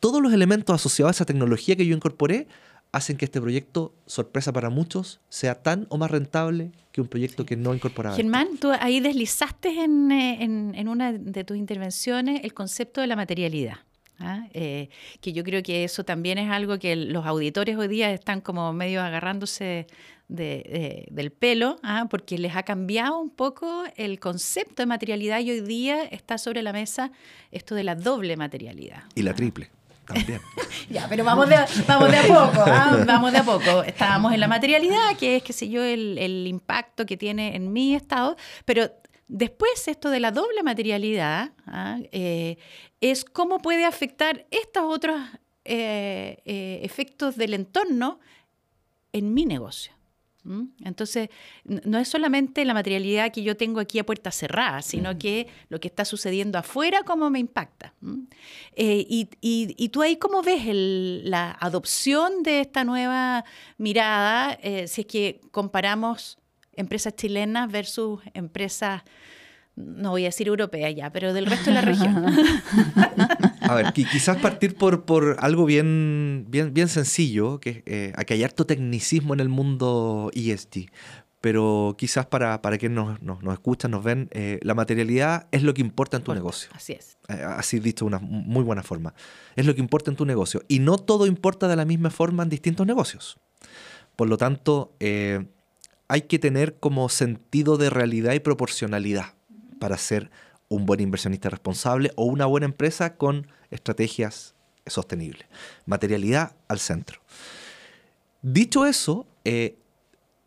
Todos 0.00 0.20
los 0.22 0.32
elementos 0.32 0.74
asociados 0.74 1.10
a 1.10 1.14
esa 1.16 1.24
tecnología 1.24 1.76
que 1.76 1.86
yo 1.86 1.94
incorporé 1.96 2.46
hacen 2.92 3.16
que 3.16 3.24
este 3.24 3.40
proyecto, 3.40 3.92
sorpresa 4.06 4.52
para 4.52 4.70
muchos, 4.70 5.20
sea 5.28 5.56
tan 5.62 5.86
o 5.88 5.98
más 5.98 6.10
rentable 6.10 6.70
que 6.92 7.00
un 7.00 7.08
proyecto 7.08 7.44
que 7.44 7.56
no 7.56 7.74
incorporaba. 7.74 8.14
esto. 8.14 8.22
Germán, 8.22 8.56
tú 8.60 8.70
ahí 8.78 9.00
deslizaste 9.00 9.82
en, 9.82 10.12
eh, 10.12 10.44
en- 10.44 10.74
en 10.76 10.88
una 10.88 11.12
de 11.12 11.42
tus 11.42 11.56
intervenciones 11.56 12.42
el 12.44 12.54
concepto 12.54 13.00
de 13.00 13.08
la 13.08 13.16
materialidad. 13.16 13.78
¿ah? 14.20 14.46
Eh, 14.54 14.90
que 15.20 15.32
yo 15.32 15.42
creo 15.42 15.60
que 15.64 15.82
eso 15.82 16.04
también 16.04 16.38
es 16.38 16.48
algo 16.50 16.78
que 16.78 16.94
los 16.94 17.26
auditores 17.26 17.76
hoy 17.76 17.88
día 17.88 18.12
están 18.12 18.40
como 18.40 18.72
medio 18.72 19.02
agarrándose 19.02 19.88
de- 20.28 20.44
de- 20.44 21.08
del 21.10 21.30
pelo, 21.32 21.76
¿ah? 21.82 22.06
porque 22.10 22.38
les 22.38 22.56
ha 22.56 22.62
cambiado 22.62 23.18
un 23.18 23.30
poco 23.30 23.84
el 23.96 24.18
concepto 24.20 24.82
de 24.82 24.86
materialidad 24.86 25.40
y 25.40 25.50
hoy 25.50 25.60
día 25.60 26.02
está 26.04 26.38
sobre 26.38 26.62
la 26.62 26.72
mesa 26.72 27.12
esto 27.50 27.74
de 27.74 27.84
la 27.84 27.94
doble 27.94 28.36
materialidad. 28.36 29.04
Y 29.14 29.22
la 29.22 29.34
triple, 29.34 29.70
también. 30.06 30.40
Ya, 30.90 31.06
pero 31.08 31.24
vamos 31.24 31.48
de, 31.48 31.56
vamos 31.86 32.10
de 32.10 32.16
a 32.18 32.22
poco, 32.22 32.62
¿ah? 32.66 33.04
vamos 33.06 33.32
de 33.32 33.38
a 33.38 33.44
poco. 33.44 33.82
Estábamos 33.84 34.32
en 34.34 34.40
la 34.40 34.48
materialidad, 34.48 35.16
que 35.18 35.36
es, 35.36 35.42
qué 35.42 35.52
sé 35.52 35.68
yo, 35.68 35.82
el, 35.82 36.18
el 36.18 36.46
impacto 36.46 37.06
que 37.06 37.16
tiene 37.16 37.56
en 37.56 37.72
mi 37.72 37.94
estado, 37.94 38.36
pero 38.64 38.90
después 39.28 39.88
esto 39.88 40.10
de 40.10 40.20
la 40.20 40.30
doble 40.30 40.62
materialidad 40.62 41.52
¿ah? 41.66 41.98
Eh, 42.12 42.58
es 43.00 43.24
cómo 43.24 43.58
puede 43.60 43.84
afectar 43.86 44.46
estos 44.50 44.82
otros 44.84 45.18
eh, 45.64 46.42
eh, 46.44 46.80
efectos 46.82 47.36
del 47.36 47.54
entorno 47.54 48.20
en 49.14 49.32
mi 49.32 49.46
negocio. 49.46 49.93
Entonces, 50.84 51.30
no 51.64 51.98
es 51.98 52.08
solamente 52.08 52.64
la 52.64 52.74
materialidad 52.74 53.32
que 53.32 53.42
yo 53.42 53.56
tengo 53.56 53.80
aquí 53.80 53.98
a 53.98 54.04
puerta 54.04 54.30
cerrada, 54.30 54.82
sino 54.82 55.18
que 55.18 55.46
lo 55.68 55.80
que 55.80 55.88
está 55.88 56.04
sucediendo 56.04 56.58
afuera, 56.58 57.00
cómo 57.04 57.30
me 57.30 57.38
impacta. 57.38 57.94
Eh, 58.76 59.06
y, 59.08 59.28
y- 59.40 59.74
y 59.76 59.88
tú 59.88 60.02
ahí 60.02 60.16
cómo 60.16 60.42
ves 60.42 60.66
el- 60.66 61.30
la 61.30 61.50
adopción 61.60 62.42
de 62.42 62.60
esta 62.60 62.84
nueva 62.84 63.44
mirada, 63.78 64.58
eh, 64.62 64.86
si 64.88 65.00
es 65.02 65.06
que 65.06 65.40
comparamos 65.50 66.36
empresas 66.76 67.14
chilenas 67.16 67.70
versus 67.70 68.20
empresas, 68.34 69.02
no 69.76 70.10
voy 70.10 70.22
a 70.24 70.26
decir 70.28 70.48
europeas 70.48 70.94
ya, 70.94 71.10
pero 71.10 71.32
del 71.32 71.46
resto 71.46 71.66
de 71.70 71.74
la 71.74 71.80
región. 71.80 72.24
A 73.68 73.74
ver, 73.74 73.86
qui- 73.94 74.08
quizás 74.10 74.36
partir 74.38 74.76
por, 74.76 75.04
por 75.04 75.36
algo 75.40 75.64
bien, 75.64 76.46
bien, 76.48 76.72
bien 76.74 76.88
sencillo, 76.88 77.60
que 77.60 77.82
eh, 77.86 78.12
aquí 78.16 78.34
hay 78.34 78.44
harto 78.44 78.66
tecnicismo 78.66 79.34
en 79.34 79.40
el 79.40 79.48
mundo 79.48 80.30
ESG, 80.34 80.86
pero 81.40 81.94
quizás 81.98 82.26
para, 82.26 82.62
para 82.62 82.78
quienes 82.78 82.96
nos, 82.96 83.22
nos, 83.22 83.42
nos 83.42 83.52
escuchan, 83.54 83.90
nos 83.90 84.02
ven, 84.04 84.28
eh, 84.32 84.58
la 84.62 84.74
materialidad 84.74 85.46
es 85.50 85.62
lo 85.62 85.74
que 85.74 85.82
importa 85.82 86.16
en 86.16 86.22
tu 86.24 86.32
negocio. 86.34 86.70
Así 86.74 86.92
es. 86.94 87.18
Eh, 87.28 87.42
así 87.44 87.78
dicho 87.80 88.04
de 88.04 88.08
una 88.08 88.18
muy 88.18 88.62
buena 88.64 88.82
forma. 88.82 89.14
Es 89.56 89.66
lo 89.66 89.74
que 89.74 89.80
importa 89.80 90.10
en 90.10 90.16
tu 90.16 90.24
negocio. 90.26 90.62
Y 90.68 90.78
no 90.78 90.96
todo 90.96 91.26
importa 91.26 91.68
de 91.68 91.76
la 91.76 91.84
misma 91.84 92.10
forma 92.10 92.42
en 92.42 92.48
distintos 92.48 92.86
negocios. 92.86 93.38
Por 94.16 94.28
lo 94.28 94.36
tanto, 94.38 94.94
eh, 95.00 95.46
hay 96.08 96.22
que 96.22 96.38
tener 96.38 96.76
como 96.78 97.08
sentido 97.08 97.76
de 97.76 97.90
realidad 97.90 98.32
y 98.34 98.40
proporcionalidad 98.40 99.34
para 99.80 99.96
ser 99.98 100.30
un 100.74 100.86
buen 100.86 101.00
inversionista 101.00 101.48
responsable 101.50 102.10
o 102.16 102.24
una 102.24 102.46
buena 102.46 102.66
empresa 102.66 103.16
con 103.16 103.46
estrategias 103.70 104.54
sostenibles. 104.86 105.46
Materialidad 105.86 106.54
al 106.68 106.78
centro. 106.78 107.20
Dicho 108.42 108.84
eso, 108.86 109.26
eh, 109.44 109.76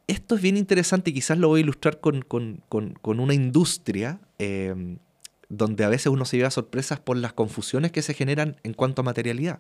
esto 0.07 0.35
es 0.35 0.41
bien 0.41 0.57
interesante 0.57 1.09
y 1.09 1.13
quizás 1.13 1.37
lo 1.37 1.47
voy 1.49 1.59
a 1.61 1.63
ilustrar 1.63 1.99
con, 1.99 2.21
con- 2.21 2.63
con- 2.69 3.19
una 3.19 3.33
industria 3.33 4.19
eh, 4.39 4.97
donde 5.49 5.83
a 5.83 5.89
veces 5.89 6.07
uno 6.07 6.25
se 6.25 6.37
lleva 6.37 6.51
sorpresas 6.51 6.99
por 6.99 7.17
las 7.17 7.33
confusiones 7.33 7.91
que 7.91 8.01
se 8.01 8.13
generan 8.13 8.57
en 8.63 8.73
cuanto 8.73 9.01
a 9.01 9.05
materialidad. 9.05 9.59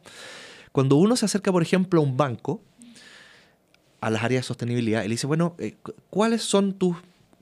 Cuando 0.71 0.95
uno 0.97 1.15
se 1.15 1.25
acerca, 1.25 1.51
por 1.51 1.63
ejemplo, 1.63 1.99
a 1.99 2.03
un 2.03 2.15
banco, 2.17 2.61
a 3.99 4.09
las 4.09 4.23
áreas 4.23 4.43
de 4.43 4.47
sostenibilidad, 4.47 5.03
él 5.03 5.11
dice, 5.11 5.25
bueno, 5.25 5.55
eh, 5.57 5.75
cu- 5.81 5.93
¿cuáles 6.09 6.43
son 6.43 6.73
tus 6.73 6.97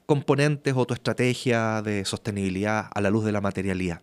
componentes 0.05 0.73
o 0.75 0.85
tu 0.85 0.93
estrategia 0.93 1.81
de 1.81 2.05
sostenibilidad 2.05 2.87
a 2.93 3.01
la 3.01 3.09
luz 3.09 3.25
de 3.25 3.31
la 3.31 3.41
materialidad? 3.41 4.01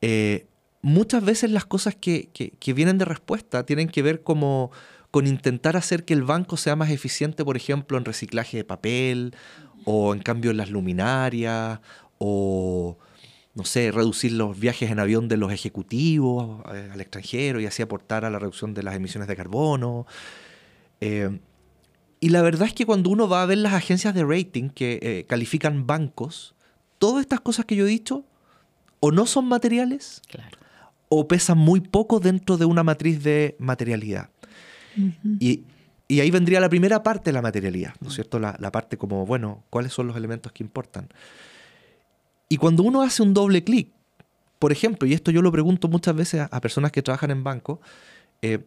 Eh, 0.00 0.46
muchas 0.82 1.24
veces 1.24 1.50
las 1.50 1.64
cosas 1.64 1.94
que, 1.94 2.30
vienen 2.74 2.98
de 2.98 3.04
respuesta 3.04 3.64
tienen 3.64 3.88
que 3.88 4.02
ver 4.02 4.22
como 4.22 4.70
con 5.10 5.26
intentar 5.26 5.76
hacer 5.76 6.04
que 6.04 6.14
el 6.14 6.22
banco 6.22 6.56
sea 6.56 6.76
más 6.76 6.90
eficiente, 6.90 7.44
por 7.44 7.56
ejemplo, 7.56 7.96
en 7.98 8.04
reciclaje 8.04 8.58
de 8.58 8.64
papel 8.64 9.34
o 9.84 10.14
en 10.14 10.20
cambio 10.20 10.50
en 10.50 10.58
las 10.58 10.70
luminarias 10.70 11.80
o, 12.18 12.98
no 13.54 13.64
sé, 13.64 13.90
reducir 13.90 14.32
los 14.32 14.58
viajes 14.58 14.90
en 14.90 14.98
avión 14.98 15.28
de 15.28 15.38
los 15.38 15.50
ejecutivos 15.50 16.62
eh, 16.74 16.90
al 16.92 17.00
extranjero 17.00 17.60
y 17.60 17.66
así 17.66 17.82
aportar 17.82 18.24
a 18.24 18.30
la 18.30 18.38
reducción 18.38 18.74
de 18.74 18.82
las 18.82 18.94
emisiones 18.94 19.28
de 19.28 19.36
carbono. 19.36 20.06
Eh, 21.00 21.38
y 22.20 22.30
la 22.30 22.42
verdad 22.42 22.66
es 22.68 22.74
que 22.74 22.86
cuando 22.86 23.10
uno 23.10 23.28
va 23.28 23.42
a 23.42 23.46
ver 23.46 23.58
las 23.58 23.72
agencias 23.74 24.14
de 24.14 24.24
rating 24.24 24.70
que 24.70 24.98
eh, 25.02 25.24
califican 25.28 25.86
bancos, 25.86 26.54
todas 26.98 27.20
estas 27.22 27.40
cosas 27.40 27.64
que 27.64 27.76
yo 27.76 27.86
he 27.86 27.90
dicho 27.90 28.24
o 29.00 29.12
no 29.12 29.26
son 29.26 29.46
materiales 29.46 30.20
Claro. 30.28 30.58
o 31.08 31.28
pesan 31.28 31.58
muy 31.58 31.80
poco 31.80 32.18
dentro 32.20 32.56
de 32.56 32.64
una 32.64 32.82
matriz 32.82 33.22
de 33.22 33.54
materialidad. 33.58 34.30
y, 35.38 35.62
y 36.08 36.20
ahí 36.20 36.30
vendría 36.30 36.58
la 36.60 36.68
primera 36.68 37.02
parte 37.02 37.30
de 37.30 37.34
la 37.34 37.42
materialidad, 37.42 37.94
¿no 38.00 38.08
es 38.08 38.14
cierto? 38.14 38.38
La, 38.40 38.56
la 38.58 38.72
parte 38.72 38.96
como, 38.96 39.24
bueno, 39.26 39.62
¿cuáles 39.70 39.92
son 39.92 40.06
los 40.08 40.16
elementos 40.16 40.50
que 40.52 40.64
importan? 40.64 41.08
Y 42.48 42.56
cuando 42.56 42.82
uno 42.82 43.02
hace 43.02 43.22
un 43.22 43.34
doble 43.34 43.62
clic, 43.62 43.90
por 44.58 44.72
ejemplo, 44.72 45.06
y 45.06 45.12
esto 45.12 45.30
yo 45.30 45.42
lo 45.42 45.52
pregunto 45.52 45.86
muchas 45.86 46.16
veces 46.16 46.40
a, 46.40 46.44
a 46.46 46.60
personas 46.60 46.90
que 46.90 47.02
trabajan 47.02 47.30
en 47.30 47.44
banco, 47.44 47.80
eh, 48.42 48.58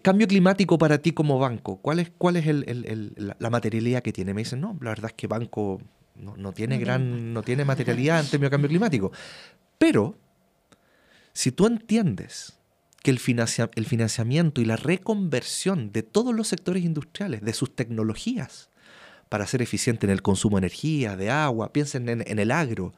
cambio 0.00 0.26
climático 0.26 0.78
para 0.78 0.98
ti 0.98 1.12
como 1.12 1.38
banco, 1.38 1.76
¿cuál 1.76 1.98
es, 2.00 2.10
cuál 2.16 2.36
es 2.36 2.46
el- 2.46 2.64
el- 2.68 2.84
el- 2.86 3.34
la, 3.38 3.50
materialidad 3.50 4.02
que 4.02 4.12
tiene? 4.12 4.34
Me 4.34 4.42
dicen, 4.42 4.60
no, 4.60 4.76
la 4.80 4.90
verdad 4.90 5.06
es 5.10 5.14
que 5.14 5.26
banco 5.26 5.80
no, 6.16 6.36
no 6.36 6.52
tiene 6.52 6.78
gran, 6.78 7.32
no 7.32 7.42
tiene 7.42 7.64
materialidad 7.64 8.20
en 8.20 8.26
términos 8.26 8.50
de 8.50 8.54
cambio 8.54 8.68
climático. 8.68 9.12
Pero, 9.78 10.16
si 11.32 11.50
tú 11.52 11.66
entiendes 11.66 12.58
que 13.02 13.10
el, 13.10 13.18
financia- 13.18 13.70
el 13.74 13.84
financiamiento 13.86 14.60
y 14.60 14.64
la 14.64 14.76
reconversión 14.76 15.92
de 15.92 16.02
todos 16.02 16.34
los 16.34 16.48
sectores 16.48 16.84
industriales, 16.84 17.42
de 17.42 17.52
sus 17.52 17.74
tecnologías, 17.74 18.70
para 19.28 19.46
ser 19.46 19.62
eficiente 19.62 20.06
en 20.06 20.10
el 20.10 20.22
consumo 20.22 20.56
de 20.56 20.66
energía, 20.66 21.16
de 21.16 21.30
agua, 21.30 21.72
piensen 21.72 22.08
en, 22.08 22.22
en 22.26 22.38
el 22.38 22.50
agro. 22.50 22.94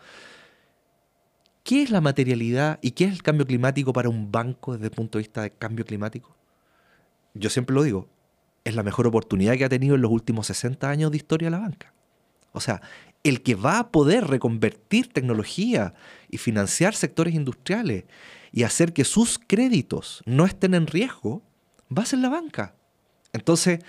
¿Qué 1.62 1.82
es 1.82 1.90
la 1.90 2.00
materialidad 2.00 2.78
y 2.82 2.92
qué 2.92 3.04
es 3.06 3.12
el 3.12 3.22
cambio 3.22 3.46
climático 3.46 3.92
para 3.92 4.08
un 4.08 4.30
banco 4.30 4.74
desde 4.74 4.84
el 4.86 4.90
punto 4.92 5.18
de 5.18 5.22
vista 5.22 5.42
de 5.42 5.50
cambio 5.50 5.84
climático? 5.84 6.35
Yo 7.38 7.50
siempre 7.50 7.74
lo 7.74 7.82
digo, 7.82 8.08
es 8.64 8.74
la 8.74 8.82
mejor 8.82 9.06
oportunidad 9.06 9.56
que 9.56 9.64
ha 9.64 9.68
tenido 9.68 9.94
en 9.94 10.02
los 10.02 10.10
últimos 10.10 10.48
60 10.48 10.88
años 10.88 11.10
de 11.10 11.16
historia 11.18 11.50
la 11.50 11.58
banca. 11.58 11.92
O 12.52 12.60
sea, 12.60 12.80
el 13.22 13.42
que 13.42 13.54
va 13.54 13.78
a 13.78 13.90
poder 13.90 14.26
reconvertir 14.26 15.12
tecnología 15.12 15.94
y 16.30 16.38
financiar 16.38 16.94
sectores 16.94 17.34
industriales 17.34 18.04
y 18.52 18.62
hacer 18.62 18.92
que 18.92 19.04
sus 19.04 19.38
créditos 19.38 20.22
no 20.26 20.46
estén 20.46 20.74
en 20.74 20.86
riesgo, 20.86 21.42
va 21.96 22.02
a 22.02 22.06
ser 22.06 22.20
la 22.20 22.28
banca. 22.28 22.74
Entonces, 23.32 23.80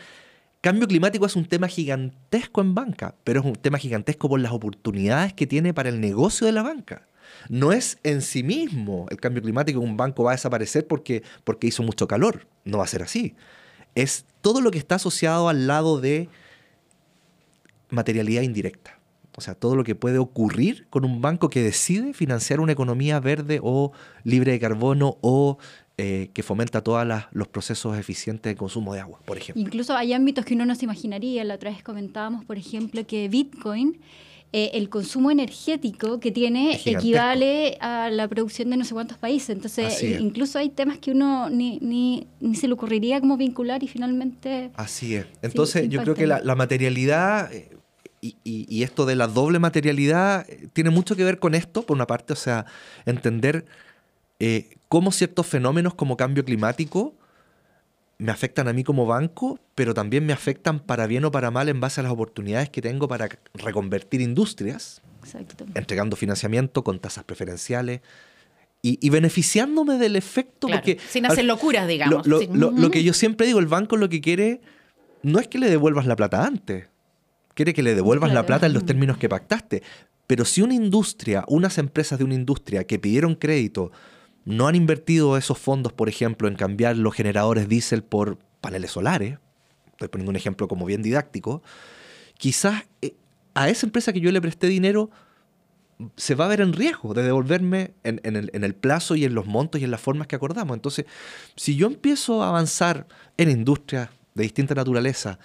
cambio 0.62 0.88
climático 0.88 1.25
es 1.25 1.36
un 1.36 1.45
tema 1.45 1.67
gigantesco 1.67 2.62
en 2.62 2.75
banca, 2.75 3.15
pero 3.23 3.39
es 3.39 3.45
un 3.45 3.55
tema 3.55 3.77
gigantesco 3.77 4.27
por 4.27 4.39
las 4.39 4.51
oportunidades 4.51 5.33
que 5.33 5.47
tiene 5.47 5.73
para 5.73 5.89
el 5.89 6.01
negocio 6.01 6.45
de 6.45 6.53
la 6.53 6.63
banca. 6.63 7.07
No 7.49 7.71
es 7.71 7.99
en 8.03 8.21
sí 8.21 8.43
mismo 8.43 9.05
el 9.09 9.17
cambio 9.17 9.41
climático, 9.41 9.79
un 9.79 9.97
banco 9.97 10.23
va 10.23 10.31
a 10.31 10.35
desaparecer 10.35 10.87
porque, 10.87 11.23
porque 11.43 11.67
hizo 11.67 11.83
mucho 11.83 12.07
calor. 12.07 12.47
No 12.65 12.79
va 12.79 12.83
a 12.83 12.87
ser 12.87 13.03
así. 13.03 13.35
Es 13.95 14.25
todo 14.41 14.61
lo 14.61 14.71
que 14.71 14.77
está 14.77 14.95
asociado 14.95 15.49
al 15.49 15.67
lado 15.67 15.99
de 15.99 16.29
materialidad 17.89 18.41
indirecta. 18.41 18.99
O 19.37 19.41
sea, 19.41 19.53
todo 19.53 19.75
lo 19.75 19.83
que 19.83 19.93
puede 19.93 20.17
ocurrir 20.17 20.87
con 20.89 21.05
un 21.05 21.21
banco 21.21 21.49
que 21.49 21.61
decide 21.61 22.13
financiar 22.13 22.59
una 22.59 22.71
economía 22.71 23.19
verde 23.19 23.59
o 23.61 23.91
libre 24.23 24.51
de 24.51 24.59
carbono 24.59 25.17
o 25.21 25.59
eh, 25.99 26.29
que 26.33 26.41
fomenta 26.41 26.83
todos 26.83 27.07
los 27.31 27.47
procesos 27.47 27.97
eficientes 27.97 28.51
de 28.51 28.55
consumo 28.55 28.95
de 28.95 28.99
agua, 28.99 29.19
por 29.25 29.37
ejemplo. 29.37 29.61
Incluso 29.61 29.95
hay 29.95 30.13
ámbitos 30.13 30.43
que 30.43 30.55
uno 30.55 30.65
no 30.65 30.73
se 30.73 30.85
imaginaría. 30.85 31.43
La 31.43 31.55
otra 31.55 31.69
vez 31.69 31.83
comentábamos, 31.83 32.45
por 32.45 32.57
ejemplo, 32.57 33.05
que 33.05 33.29
Bitcoin, 33.29 33.99
eh, 34.53 34.71
el 34.73 34.89
consumo 34.89 35.29
energético 35.29 36.19
que 36.19 36.31
tiene 36.31 36.79
equivale 36.86 37.77
a 37.81 38.10
la 38.10 38.27
producción 38.27 38.69
de 38.69 38.77
no 38.77 38.86
sé 38.86 38.93
cuántos 38.93 39.17
países. 39.17 39.49
Entonces, 39.49 40.01
incluso 40.03 40.57
hay 40.57 40.69
temas 40.69 40.97
que 40.99 41.12
uno 41.12 41.49
ni, 41.49 41.79
ni, 41.79 42.27
ni, 42.39 42.55
se 42.55 42.67
le 42.67 42.73
ocurriría 42.73 43.19
como 43.19 43.38
vincular 43.38 43.83
y 43.83 43.88
finalmente... 43.88 44.71
Así 44.75 45.15
es. 45.15 45.25
Entonces, 45.41 45.89
yo 45.89 46.01
creo 46.01 46.15
que 46.15 46.27
la, 46.27 46.39
la 46.41 46.55
materialidad 46.55 47.53
eh, 47.53 47.77
y, 48.21 48.83
esto 48.83 49.05
de 49.05 49.15
la 49.15 49.27
doble 49.27 49.60
materialidad 49.60 50.49
eh, 50.49 50.69
tiene 50.73 50.89
mucho 50.89 51.15
que 51.15 51.23
ver 51.23 51.39
con 51.39 51.55
esto, 51.55 51.83
por 51.83 51.95
una 51.95 52.07
parte, 52.07 52.33
o 52.33 52.36
sea, 52.36 52.65
entender 53.05 53.65
eh, 54.39 54.77
cómo 54.88 55.12
ciertos 55.12 55.45
fenómenos 55.47 55.93
como 55.93 56.17
cambio 56.17 56.43
climático 56.43 57.15
me 58.19 58.32
afectan 58.32 58.67
a 58.67 58.73
mí 58.73 58.84
como 58.84 59.06
banco, 59.06 59.60
pero 59.75 59.93
también 59.93 60.25
me 60.25 60.34
afectan 60.34 60.80
para 60.80 61.08
bien 61.08 61.25
o 61.25 61.32
para 61.32 61.51
mal 61.51 61.69
en 61.69 61.80
base 61.80 61.99
a 62.01 62.03
las 62.03 62.12
oportunidades 62.12 62.69
que 62.69 62.82
tengo 62.82 63.08
para 63.08 63.30
reconvertir 63.53 64.21
industrias, 64.21 65.01
entregando 65.75 66.15
financiamiento 66.15 66.84
con 66.84 66.99
tasas 66.99 67.23
preferenciales 67.23 68.01
y, 68.82 69.10
beneficiándome 69.10 69.97
del 69.97 70.15
efecto. 70.15 70.67
porque, 70.67 70.97
sin 71.10 71.25
hacer 71.25 71.45
locuras, 71.45 71.88
digamos. 71.88 72.25
lo 72.25 72.91
que 72.91 73.03
yo 73.03 73.13
siempre 73.13 73.45
digo, 73.45 73.60
el 73.60 73.67
banco 73.67 73.97
lo 73.97 74.10
que 74.10 74.21
quiere 74.21 74.62
no 75.23 75.39
es 75.39 75.47
que 75.47 75.60
le 75.60 75.69
devuelvas 75.69 76.06
la 76.06 76.15
plata 76.15 76.45
antes 76.45 76.88
quiere 77.58 77.73
que 77.73 77.82
le 77.82 77.95
devuelvas 77.95 78.32
la 78.32 78.45
plata 78.45 78.67
en 78.67 78.73
los 78.73 78.86
términos 78.86 79.17
que 79.17 79.27
pactaste. 79.27 79.82
Pero 80.27 80.45
si 80.45 80.62
una 80.62 80.75
industria, 80.75 81.43
unas 81.47 81.80
empresas 81.80 82.19
de 82.19 82.23
una 82.23 82.36
industria 82.36 82.86
que 82.86 82.99
pidieron 82.99 83.34
crédito, 83.34 83.91
no 84.47 84.69
han 84.69 84.75
invertido 84.75 85.36
esos 85.36 85.57
fondos, 85.57 85.91
por 85.91 86.07
ejemplo, 86.07 86.47
en 86.47 86.55
cambiar 86.55 86.95
los 86.95 87.13
generadores 87.13 87.67
diésel 87.67 88.01
por 88.01 88.38
paneles 88.62 88.91
solares, 88.91 89.39
estoy 89.91 90.07
poniendo 90.07 90.29
un 90.29 90.38
ejemplo 90.38 90.69
como 90.69 90.86
bien 90.86 91.03
didáctico, 91.03 91.62
quizás 92.38 92.86
eh, 93.01 93.13
a 93.55 93.67
esa 93.67 93.86
empresa 93.86 94.13
que 94.13 94.21
yo 94.21 94.31
le 94.31 94.39
presté 94.39 94.67
dinero 94.67 95.10
se 96.15 96.33
va 96.33 96.45
a 96.45 96.47
ver 96.47 96.62
en 96.62 96.71
riesgo 96.71 97.13
de 97.13 97.23
devolverme 97.23 97.93
en, 98.05 98.21
el, 98.23 98.49
en, 98.53 98.63
el, 98.63 98.73
plazo 98.73 99.15
y 99.15 99.25
en 99.25 99.36
los 99.36 99.47
montos 99.47 99.81
y 99.81 99.83
en 99.83 99.91
las 99.91 99.99
formas 99.99 100.27
que 100.27 100.38
acordamos. 100.38 100.75
Entonces, 100.77 101.05
si 101.57 101.75
yo 101.75 101.88
empiezo 101.88 102.41
a 102.41 102.47
avanzar 102.47 103.05
en 103.36 103.49
industrias 103.49 104.10
de 104.33 104.43
distinta 104.43 104.75
naturaleza 104.75 105.39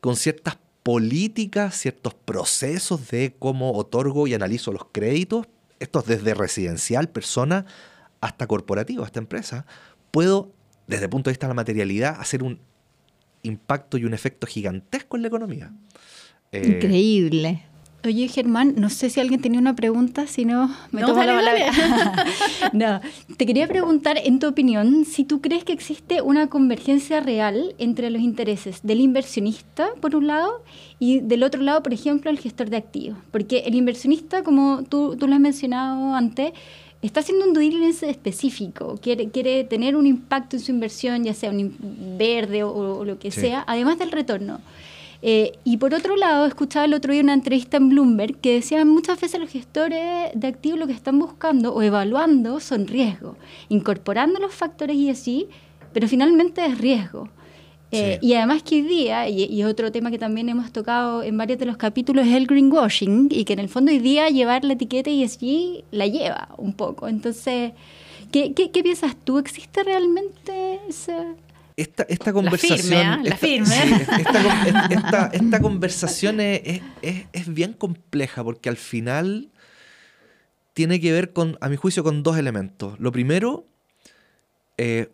con 0.00 0.16
ciertas 0.16 0.58
políticas, 0.82 1.76
ciertos 1.76 2.14
procesos 2.14 3.08
de 3.10 3.36
cómo 3.38 3.72
otorgo 3.74 4.26
y 4.26 4.34
analizo 4.34 4.72
los 4.72 4.86
créditos, 4.90 5.46
estos 5.78 6.06
desde 6.06 6.34
residencial, 6.34 7.08
persona, 7.08 7.66
hasta 8.20 8.46
corporativo, 8.46 9.04
hasta 9.04 9.18
empresa, 9.18 9.66
puedo, 10.10 10.52
desde 10.86 11.04
el 11.04 11.10
punto 11.10 11.30
de 11.30 11.32
vista 11.32 11.46
de 11.46 11.50
la 11.50 11.54
materialidad, 11.54 12.16
hacer 12.18 12.42
un 12.42 12.60
impacto 13.42 13.98
y 13.98 14.04
un 14.04 14.14
efecto 14.14 14.46
gigantesco 14.46 15.16
en 15.16 15.22
la 15.22 15.28
economía. 15.28 15.72
Eh, 16.52 16.66
Increíble. 16.66 17.62
Oye, 18.04 18.28
Germán, 18.28 18.74
no 18.76 18.90
sé 18.90 19.10
si 19.10 19.18
alguien 19.18 19.40
tenía 19.40 19.58
una 19.58 19.74
pregunta, 19.74 20.28
si 20.28 20.44
no, 20.44 20.72
me 20.92 21.00
tomo 21.00 21.22
la 21.24 21.34
palabra. 21.34 21.72
no, 22.72 23.00
te 23.36 23.44
quería 23.44 23.66
preguntar, 23.66 24.16
en 24.22 24.38
tu 24.38 24.46
opinión, 24.46 25.04
si 25.04 25.24
tú 25.24 25.40
crees 25.40 25.64
que 25.64 25.72
existe 25.72 26.22
una 26.22 26.46
convergencia 26.46 27.18
real 27.18 27.74
entre 27.78 28.10
los 28.10 28.22
intereses 28.22 28.80
del 28.84 29.00
inversionista, 29.00 29.88
por 30.00 30.14
un 30.14 30.28
lado, 30.28 30.62
y 31.00 31.20
del 31.20 31.42
otro 31.42 31.60
lado, 31.60 31.82
por 31.82 31.92
ejemplo, 31.92 32.30
el 32.30 32.38
gestor 32.38 32.70
de 32.70 32.76
activos. 32.76 33.18
Porque 33.32 33.64
el 33.66 33.74
inversionista, 33.74 34.44
como 34.44 34.84
tú, 34.84 35.16
tú 35.16 35.26
lo 35.26 35.34
has 35.34 35.40
mencionado 35.40 36.14
antes, 36.14 36.52
está 37.02 37.20
haciendo 37.20 37.46
un 37.46 37.54
due 37.54 37.64
diligence 37.64 38.08
específico, 38.08 38.98
quiere, 39.00 39.28
quiere 39.30 39.64
tener 39.64 39.96
un 39.96 40.06
impacto 40.06 40.56
en 40.56 40.62
su 40.62 40.72
inversión, 40.72 41.24
ya 41.24 41.34
sea 41.34 41.50
un 41.50 41.76
verde 42.18 42.64
o, 42.64 43.04
lo 43.04 43.18
que 43.18 43.30
sea, 43.30 43.64
además 43.66 43.98
del 43.98 44.10
retorno. 44.10 44.60
Eh, 45.20 45.52
y 45.64 45.78
por 45.78 45.94
otro 45.94 46.16
lado, 46.16 46.46
escuchaba 46.46 46.84
el 46.84 46.94
otro 46.94 47.12
día 47.12 47.22
una 47.22 47.34
entrevista 47.34 47.76
en 47.76 47.88
Bloomberg 47.88 48.36
que 48.38 48.54
decían 48.54 48.88
muchas 48.88 49.20
veces 49.20 49.40
los 49.40 49.50
gestores 49.50 50.30
de 50.34 50.46
activos 50.46 50.78
lo 50.78 50.86
que 50.86 50.92
están 50.92 51.18
buscando 51.18 51.74
o 51.74 51.82
evaluando 51.82 52.60
son 52.60 52.86
riesgos, 52.86 53.36
incorporando 53.68 54.38
los 54.38 54.54
factores 54.54 54.96
y 54.96 55.10
así, 55.10 55.48
pero 55.92 56.06
finalmente 56.06 56.64
es 56.64 56.78
riesgo. 56.78 57.28
Eh, 57.90 58.18
y 58.20 58.34
además 58.34 58.62
que 58.62 58.76
hoy 58.76 58.82
día, 58.82 59.28
y, 59.28 59.62
otro 59.64 59.90
tema 59.90 60.10
que 60.10 60.18
también 60.18 60.48
hemos 60.48 60.72
tocado 60.72 61.22
en 61.22 61.38
varios 61.38 61.58
de 61.58 61.64
los 61.66 61.76
capítulos, 61.76 62.26
es 62.26 62.34
el 62.34 62.46
greenwashing, 62.46 63.28
y 63.30 63.44
que 63.44 63.54
en 63.54 63.60
el 63.60 63.68
fondo 63.68 63.90
hoy 63.90 63.98
día 63.98 64.28
llevar 64.28 64.64
la 64.64 64.74
etiqueta 64.74 65.10
ESG 65.10 65.84
la 65.90 66.06
lleva 66.06 66.48
un 66.58 66.74
poco. 66.74 67.08
Entonces, 67.08 67.72
¿qué, 68.30 68.52
qué, 68.52 68.70
qué 68.70 68.82
piensas 68.82 69.16
tú? 69.24 69.38
¿Existe 69.38 69.82
realmente 69.82 70.80
esa 70.88 71.34
esta, 71.78 72.02
esta 72.08 72.32
conversación. 72.32 73.22
La 73.22 73.36
firme, 73.36 73.76
esta, 75.32 75.60
conversación 75.60 76.40
es, 76.40 76.82
bien 77.46 77.72
compleja 77.72 78.42
porque 78.42 78.68
al 78.68 78.76
final 78.76 79.48
tiene 80.74 81.00
que 81.00 81.12
ver 81.12 81.32
con, 81.32 81.56
a 81.60 81.68
mi 81.68 81.76
juicio, 81.76 82.02
con 82.02 82.24
dos 82.24 82.36
elementos. 82.36 82.98
Lo 82.98 83.12
primero, 83.12 83.64
eh, 84.76 85.08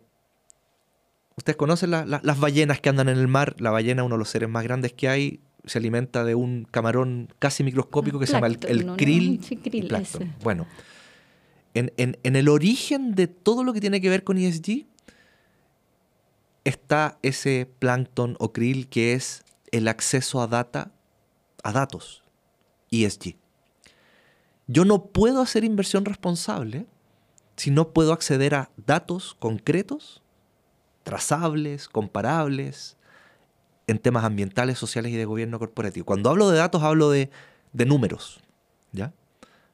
ustedes 1.37 1.57
conocen 1.57 1.91
las 1.91 2.39
ballenas 2.39 2.79
que 2.79 2.89
andan 2.89 3.09
en 3.09 3.17
el 3.17 3.27
mar. 3.27 3.55
La 3.59 3.71
ballena, 3.71 4.03
uno 4.03 4.15
de 4.15 4.19
los 4.19 4.29
seres 4.29 4.49
más 4.49 4.63
grandes 4.63 4.93
que 4.93 5.09
hay, 5.09 5.39
se 5.65 5.79
alimenta 5.79 6.23
de 6.23 6.35
un 6.35 6.67
camarón 6.69 7.33
casi 7.39 7.63
microscópico 7.63 8.19
que 8.19 8.27
se 8.27 8.33
llama 8.33 8.47
el, 8.47 8.95
krill. 8.95 9.41
bueno, 10.43 10.67
en, 11.73 11.91
en 11.97 12.35
el 12.35 12.49
origen 12.49 13.15
de 13.15 13.27
todo 13.27 13.63
lo 13.63 13.73
que 13.73 13.81
tiene 13.81 13.99
que 13.99 14.09
ver 14.09 14.23
con 14.23 14.37
ESG 14.37 14.85
está 16.63 17.17
ese 17.21 17.69
plancton 17.79 18.35
o 18.39 18.51
krill 18.51 18.87
que 18.87 19.13
es 19.13 19.43
el 19.71 19.87
acceso 19.87 20.41
a 20.41 20.47
data, 20.47 20.91
a 21.63 21.71
datos, 21.71 22.23
ESG. 22.91 23.35
Yo 24.67 24.85
no 24.85 25.05
puedo 25.05 25.41
hacer 25.41 25.63
inversión 25.63 26.05
responsable 26.05 26.87
si 27.55 27.71
no 27.71 27.93
puedo 27.93 28.13
acceder 28.13 28.55
a 28.55 28.71
datos 28.85 29.35
concretos, 29.39 30.21
trazables, 31.05 31.87
comparables, 31.87 32.97
en 33.87 33.99
temas 33.99 34.25
ambientales, 34.25 34.79
sociales 34.79 35.11
y 35.11 35.15
de 35.15 35.25
gobierno 35.25 35.59
corporativo. 35.59 36.05
Cuando 36.05 36.31
hablo 36.31 36.49
de 36.49 36.57
datos 36.57 36.81
hablo 36.81 37.11
de, 37.11 37.29
números, 37.73 38.41
¿ya? 38.91 39.13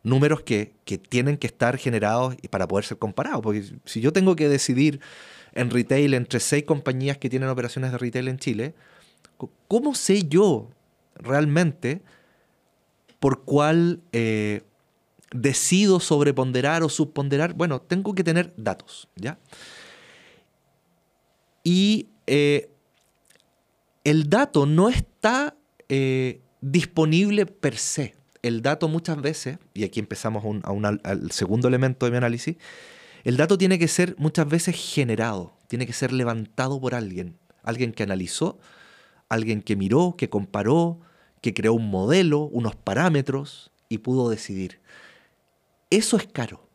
Números 0.04 0.41
que, 0.41 0.74
que, 0.84 0.98
tienen 0.98 1.38
que 1.38 1.48
estar 1.48 1.78
generados 1.78 2.36
para 2.50 2.67
poder 2.67 2.84
ser 2.84 2.98
comparados. 2.98 3.41
Porque 3.41 3.63
si 3.86 4.02
yo 4.02 4.12
tengo 4.12 4.36
que 4.36 4.50
decidir 4.50 5.00
en 5.54 5.70
retail 5.70 6.15
entre 6.15 6.41
seis 6.41 6.65
compañías 6.65 7.17
que 7.17 7.30
tienen 7.30 7.48
operaciones 7.48 7.94
de 7.94 7.98
retail 7.98 8.28
en 8.28 8.38
Chile, 8.38 8.74
¿cómo 9.70 9.96
sé 9.96 10.28
yo 10.28 10.70
realmente 11.15 12.02
por 13.20 13.44
cuál 13.44 14.02
eh, 14.12 14.63
decido 15.32 16.02
sobreponderar 16.02 16.84
o 16.84 16.89
subponderar? 16.89 17.54
Bueno, 17.54 17.80
tengo 17.80 18.13
que 18.15 18.24
tener 18.24 18.54
datos, 18.58 19.08
¿ya? 19.15 19.38
Y 21.63 22.10
eh, 22.28 22.69
el 24.04 24.30
dato 24.30 24.65
no 24.65 24.89
está 24.89 25.56
eh, 25.89 26.41
disponible 26.62 27.45
per 27.45 27.78
se. 27.78 28.15
El 28.41 28.62
dato 28.62 28.88
muchas 28.88 29.21
veces, 29.21 29.60
y 29.74 29.84
aquí 29.84 30.00
empezamos 30.00 30.43
al 31.04 31.32
segundo 31.32 31.67
elemento 31.67 32.06
de 32.06 32.12
mi 32.12 32.17
análisis, 32.17 32.58
el 33.24 33.38
dato 33.38 33.58
tiene 33.58 33.78
que 33.78 33.88
ser 33.88 34.15
muchas 34.17 34.47
veces 34.47 34.76
generado, 34.76 35.54
tiene 35.67 35.86
que 35.86 35.93
ser 35.93 36.12
levantado 36.12 36.82
por 36.82 36.95
alguien, 36.95 37.38
alguien 37.62 37.93
que 37.93 38.02
analizó, 38.02 38.58
alguien 39.30 39.62
que 39.62 39.76
miró, 39.76 40.15
que 40.17 40.30
comparó, 40.30 41.00
que 41.41 41.54
creó 41.54 41.74
un 41.74 41.89
modelo, 41.89 42.41
unos 42.41 42.76
parámetros 42.76 43.71
y 43.89 44.00
pudo 44.00 44.30
decidir. 44.30 44.80
Eso 45.91 46.17
es 46.17 46.26
caro, 46.26 46.67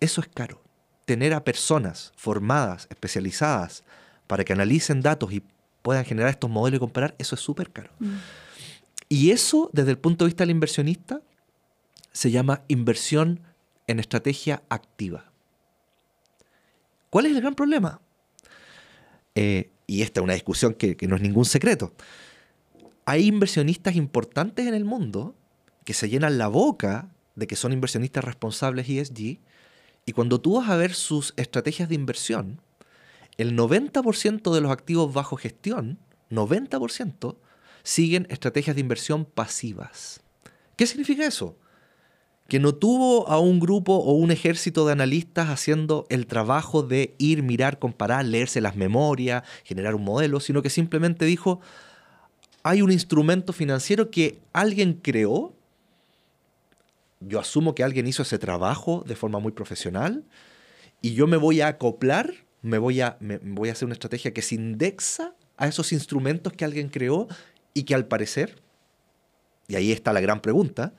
eso 0.00 0.20
es 0.20 0.28
caro. 0.28 0.62
Tener 1.08 1.32
a 1.32 1.42
personas 1.42 2.12
formadas, 2.16 2.86
especializadas, 2.90 3.82
para 4.26 4.44
que 4.44 4.52
analicen 4.52 5.00
datos 5.00 5.32
y 5.32 5.42
puedan 5.80 6.04
generar 6.04 6.28
estos 6.28 6.50
modelos 6.50 6.76
y 6.76 6.80
comparar, 6.80 7.14
eso 7.16 7.34
es 7.34 7.40
súper 7.40 7.70
caro. 7.70 7.90
Mm. 7.98 8.16
Y 9.08 9.30
eso, 9.30 9.70
desde 9.72 9.92
el 9.92 9.96
punto 9.96 10.26
de 10.26 10.28
vista 10.28 10.42
del 10.42 10.50
inversionista, 10.50 11.22
se 12.12 12.30
llama 12.30 12.60
inversión 12.68 13.40
en 13.86 14.00
estrategia 14.00 14.62
activa. 14.68 15.24
¿Cuál 17.08 17.24
es 17.24 17.32
el 17.32 17.40
gran 17.40 17.54
problema? 17.54 18.02
Eh, 19.34 19.70
y 19.86 20.02
esta 20.02 20.20
es 20.20 20.24
una 20.24 20.34
discusión 20.34 20.74
que, 20.74 20.94
que 20.94 21.08
no 21.08 21.16
es 21.16 21.22
ningún 21.22 21.46
secreto, 21.46 21.94
hay 23.06 23.26
inversionistas 23.26 23.96
importantes 23.96 24.66
en 24.66 24.74
el 24.74 24.84
mundo 24.84 25.34
que 25.86 25.94
se 25.94 26.10
llenan 26.10 26.36
la 26.36 26.48
boca 26.48 27.08
de 27.34 27.46
que 27.46 27.56
son 27.56 27.72
inversionistas 27.72 28.22
responsables 28.22 28.86
ESG, 28.86 29.38
y 30.08 30.12
cuando 30.12 30.40
tú 30.40 30.54
vas 30.54 30.70
a 30.70 30.76
ver 30.76 30.94
sus 30.94 31.34
estrategias 31.36 31.90
de 31.90 31.94
inversión, 31.94 32.62
el 33.36 33.54
90% 33.54 34.54
de 34.54 34.60
los 34.62 34.72
activos 34.72 35.12
bajo 35.12 35.36
gestión, 35.36 35.98
90%, 36.30 37.36
siguen 37.82 38.26
estrategias 38.30 38.74
de 38.74 38.80
inversión 38.80 39.26
pasivas. 39.26 40.22
¿Qué 40.76 40.86
significa 40.86 41.26
eso? 41.26 41.58
Que 42.48 42.58
no 42.58 42.74
tuvo 42.74 43.28
a 43.28 43.38
un 43.38 43.60
grupo 43.60 43.96
o 43.96 44.14
un 44.14 44.30
ejército 44.30 44.86
de 44.86 44.92
analistas 44.92 45.50
haciendo 45.50 46.06
el 46.08 46.26
trabajo 46.26 46.82
de 46.82 47.14
ir, 47.18 47.42
mirar, 47.42 47.78
comparar, 47.78 48.24
leerse 48.24 48.62
las 48.62 48.76
memorias, 48.76 49.42
generar 49.62 49.94
un 49.94 50.04
modelo, 50.04 50.40
sino 50.40 50.62
que 50.62 50.70
simplemente 50.70 51.26
dijo, 51.26 51.60
hay 52.62 52.80
un 52.80 52.90
instrumento 52.90 53.52
financiero 53.52 54.10
que 54.10 54.38
alguien 54.54 55.00
creó, 55.02 55.54
yo 57.20 57.40
asumo 57.40 57.74
que 57.74 57.84
alguien 57.84 58.06
hizo 58.06 58.22
ese 58.22 58.38
trabajo 58.38 59.04
de 59.06 59.16
forma 59.16 59.38
muy 59.38 59.52
profesional, 59.52 60.24
y 61.00 61.14
yo 61.14 61.26
me 61.26 61.36
voy 61.36 61.60
a 61.60 61.68
acoplar, 61.68 62.32
me 62.62 62.78
voy 62.78 63.00
a, 63.00 63.16
me 63.20 63.38
voy 63.38 63.68
a 63.68 63.72
hacer 63.72 63.86
una 63.86 63.94
estrategia 63.94 64.32
que 64.32 64.42
se 64.42 64.56
indexa 64.56 65.34
a 65.56 65.66
esos 65.68 65.92
instrumentos 65.92 66.52
que 66.52 66.64
alguien 66.64 66.88
creó 66.88 67.28
y 67.74 67.84
que 67.84 67.94
al 67.94 68.06
parecer, 68.06 68.60
y 69.66 69.76
ahí 69.76 69.92
está 69.92 70.12
la 70.12 70.20
gran 70.20 70.40
pregunta, 70.40 70.94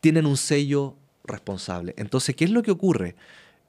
tienen 0.00 0.26
un 0.26 0.36
sello 0.36 0.96
responsable. 1.24 1.94
Entonces, 1.96 2.36
¿qué 2.36 2.44
es 2.44 2.50
lo 2.50 2.62
que 2.62 2.70
ocurre? 2.70 3.16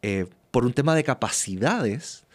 Eh, 0.02 0.28
por 0.52 0.66
un 0.66 0.74
tema 0.74 0.96
de 0.96 1.04
capacidades, 1.04 2.26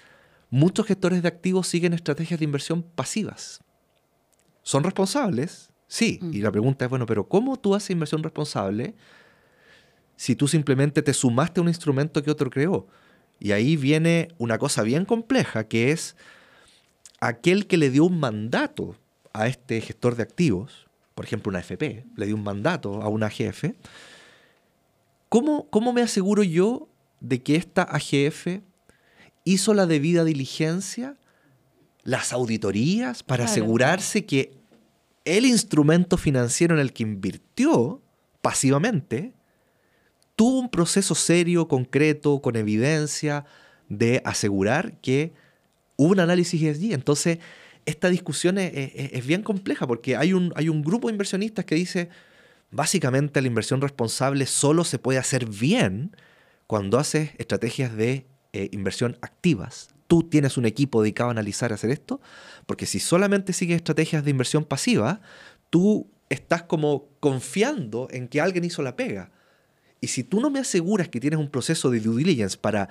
muchos 0.50 0.86
gestores 0.86 1.22
de 1.22 1.28
activos 1.28 1.68
siguen 1.68 1.92
estrategias 1.92 2.40
de 2.40 2.44
inversión 2.44 2.82
pasivas. 2.82 3.60
¿Son 4.62 4.82
responsables? 4.84 5.70
Sí. 5.88 6.20
Y 6.32 6.40
la 6.40 6.52
pregunta 6.52 6.84
es, 6.84 6.90
bueno, 6.90 7.06
pero 7.06 7.28
¿cómo 7.28 7.58
tú 7.58 7.74
haces 7.74 7.90
inversión 7.90 8.22
responsable 8.22 8.94
si 10.20 10.36
tú 10.36 10.48
simplemente 10.48 11.00
te 11.00 11.14
sumaste 11.14 11.60
a 11.60 11.62
un 11.62 11.68
instrumento 11.68 12.22
que 12.22 12.30
otro 12.30 12.50
creó? 12.50 12.86
Y 13.38 13.52
ahí 13.52 13.78
viene 13.78 14.28
una 14.36 14.58
cosa 14.58 14.82
bien 14.82 15.06
compleja, 15.06 15.64
que 15.64 15.92
es 15.92 16.14
aquel 17.20 17.66
que 17.66 17.78
le 17.78 17.88
dio 17.88 18.04
un 18.04 18.20
mandato 18.20 18.96
a 19.32 19.46
este 19.46 19.80
gestor 19.80 20.16
de 20.16 20.22
activos, 20.22 20.88
por 21.14 21.24
ejemplo 21.24 21.48
una 21.48 21.60
FP, 21.60 22.04
le 22.16 22.26
dio 22.26 22.36
un 22.36 22.42
mandato 22.42 23.00
a 23.00 23.08
una 23.08 23.28
AGF, 23.28 23.70
¿cómo, 25.30 25.70
cómo 25.70 25.94
me 25.94 26.02
aseguro 26.02 26.42
yo 26.42 26.86
de 27.20 27.42
que 27.42 27.56
esta 27.56 27.84
AGF 27.84 28.60
hizo 29.44 29.72
la 29.72 29.86
debida 29.86 30.24
diligencia, 30.24 31.16
las 32.02 32.34
auditorías, 32.34 33.22
para 33.22 33.44
Claro. 33.44 33.52
asegurarse 33.52 34.26
que 34.26 34.52
el 35.24 35.46
instrumento 35.46 36.18
financiero 36.18 36.74
en 36.74 36.80
el 36.82 36.92
que 36.92 37.04
invirtió 37.04 38.02
pasivamente 38.42 39.32
tuvo 40.40 40.58
un 40.58 40.70
proceso 40.70 41.14
serio, 41.14 41.68
concreto, 41.68 42.40
con 42.40 42.56
evidencia, 42.56 43.44
de 43.90 44.22
asegurar 44.24 44.98
que 45.02 45.34
hubo 45.96 46.12
un 46.12 46.20
análisis 46.20 46.62
ESG. 46.62 46.94
Entonces, 46.94 47.40
esta 47.84 48.08
discusión 48.08 48.56
es, 48.56 49.26
bien 49.26 49.42
compleja 49.42 49.86
porque 49.86 50.16
hay 50.16 50.32
un, 50.32 50.50
hay 50.56 50.70
un 50.70 50.80
grupo 50.80 51.08
de 51.08 51.12
inversionistas 51.12 51.66
que 51.66 51.74
dice, 51.74 52.08
básicamente 52.70 53.42
la 53.42 53.48
inversión 53.48 53.82
responsable 53.82 54.46
solo 54.46 54.84
se 54.84 54.98
puede 54.98 55.18
hacer 55.18 55.44
bien 55.44 56.16
cuando 56.66 56.98
haces 56.98 57.32
estrategias 57.36 57.94
de 57.94 58.24
eh, 58.54 58.70
inversión 58.72 59.18
activas. 59.20 59.90
Tú 60.06 60.22
tienes 60.22 60.56
un 60.56 60.64
equipo 60.64 61.02
dedicado 61.02 61.28
a 61.28 61.32
analizar, 61.32 61.70
a 61.70 61.74
hacer 61.74 61.90
esto, 61.90 62.18
porque 62.64 62.86
si 62.86 62.98
solamente 62.98 63.52
sigues 63.52 63.76
estrategias 63.76 64.24
de 64.24 64.30
inversión 64.30 64.64
pasiva, 64.64 65.20
tú 65.68 66.08
estás 66.30 66.62
como 66.62 67.08
confiando 67.20 68.08
en 68.10 68.26
que 68.26 68.40
alguien 68.40 68.64
hizo 68.64 68.80
la 68.80 68.96
pega. 68.96 69.32
Y 70.00 70.08
si 70.08 70.24
tú 70.24 70.40
no 70.40 70.50
me 70.50 70.58
aseguras 70.58 71.08
que 71.08 71.20
tienes 71.20 71.38
un 71.38 71.48
proceso 71.48 71.90
de 71.90 72.00
due 72.00 72.16
diligence 72.16 72.56
para, 72.56 72.88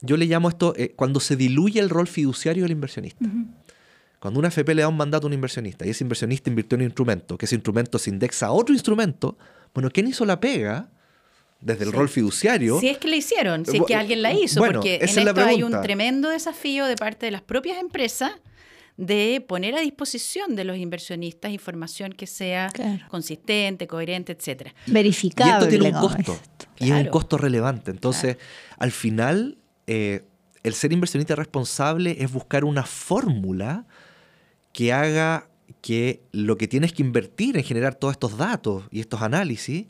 yo 0.00 0.16
le 0.16 0.26
llamo 0.26 0.48
esto, 0.48 0.74
eh, 0.76 0.92
cuando 0.94 1.20
se 1.20 1.36
diluye 1.36 1.80
el 1.80 1.88
rol 1.88 2.06
fiduciario 2.06 2.64
del 2.64 2.72
inversionista. 2.72 3.24
Cuando 4.18 4.40
una 4.40 4.48
FP 4.48 4.74
le 4.74 4.82
da 4.82 4.88
un 4.88 4.96
mandato 4.96 5.26
a 5.26 5.28
un 5.28 5.32
inversionista 5.32 5.86
y 5.86 5.90
ese 5.90 6.04
inversionista 6.04 6.50
invirtió 6.50 6.76
en 6.76 6.82
un 6.82 6.86
instrumento, 6.86 7.38
que 7.38 7.46
ese 7.46 7.54
instrumento 7.54 7.98
se 7.98 8.10
indexa 8.10 8.46
a 8.46 8.52
otro 8.52 8.74
instrumento, 8.74 9.38
bueno, 9.72 9.90
¿quién 9.90 10.06
hizo 10.08 10.24
la 10.24 10.40
pega 10.40 10.88
desde 11.60 11.84
el 11.84 11.92
rol 11.92 12.08
fiduciario? 12.08 12.80
Si 12.80 12.88
es 12.88 12.98
que 12.98 13.08
la 13.08 13.16
hicieron, 13.16 13.64
si 13.64 13.76
es 13.76 13.82
que 13.86 13.94
alguien 13.94 14.22
la 14.22 14.32
hizo, 14.32 14.60
bueno, 14.60 14.80
porque 14.80 14.96
en 14.96 15.28
esto 15.28 15.40
hay 15.40 15.62
un 15.62 15.80
tremendo 15.82 16.30
desafío 16.30 16.86
de 16.86 16.96
parte 16.96 17.26
de 17.26 17.32
las 17.32 17.42
propias 17.42 17.78
empresas 17.78 18.32
de 18.98 19.42
poner 19.46 19.74
a 19.76 19.80
disposición 19.80 20.56
de 20.56 20.64
los 20.64 20.76
inversionistas 20.76 21.52
información 21.52 22.12
que 22.12 22.26
sea 22.26 22.68
Claro. 22.74 22.98
consistente, 23.08 23.86
coherente, 23.86 24.32
etcétera. 24.32 24.74
Y 24.86 24.90
Verificable. 24.92 25.52
esto 25.54 25.68
tiene 25.68 25.86
un 25.96 26.00
costo. 26.00 26.32
esto. 26.32 26.66
Y 26.80 26.90
es 26.90 27.04
un 27.06 27.06
costo 27.06 27.38
relevante. 27.38 27.90
Entonces, 27.92 28.36
al 28.76 28.90
final, 28.90 29.56
eh, 29.86 30.24
el 30.64 30.74
ser 30.74 30.92
inversionista 30.92 31.36
responsable 31.36 32.16
es 32.20 32.30
buscar 32.32 32.64
una 32.64 32.82
fórmula 32.84 33.86
que 34.72 34.92
haga 34.92 35.48
que 35.80 36.22
lo 36.32 36.58
que 36.58 36.66
tienes 36.66 36.92
que 36.92 37.02
invertir 37.02 37.56
en 37.56 37.62
generar 37.62 37.94
todos 37.94 38.12
estos 38.12 38.36
datos 38.36 38.84
y 38.90 38.98
estos 39.00 39.22
análisis 39.22 39.86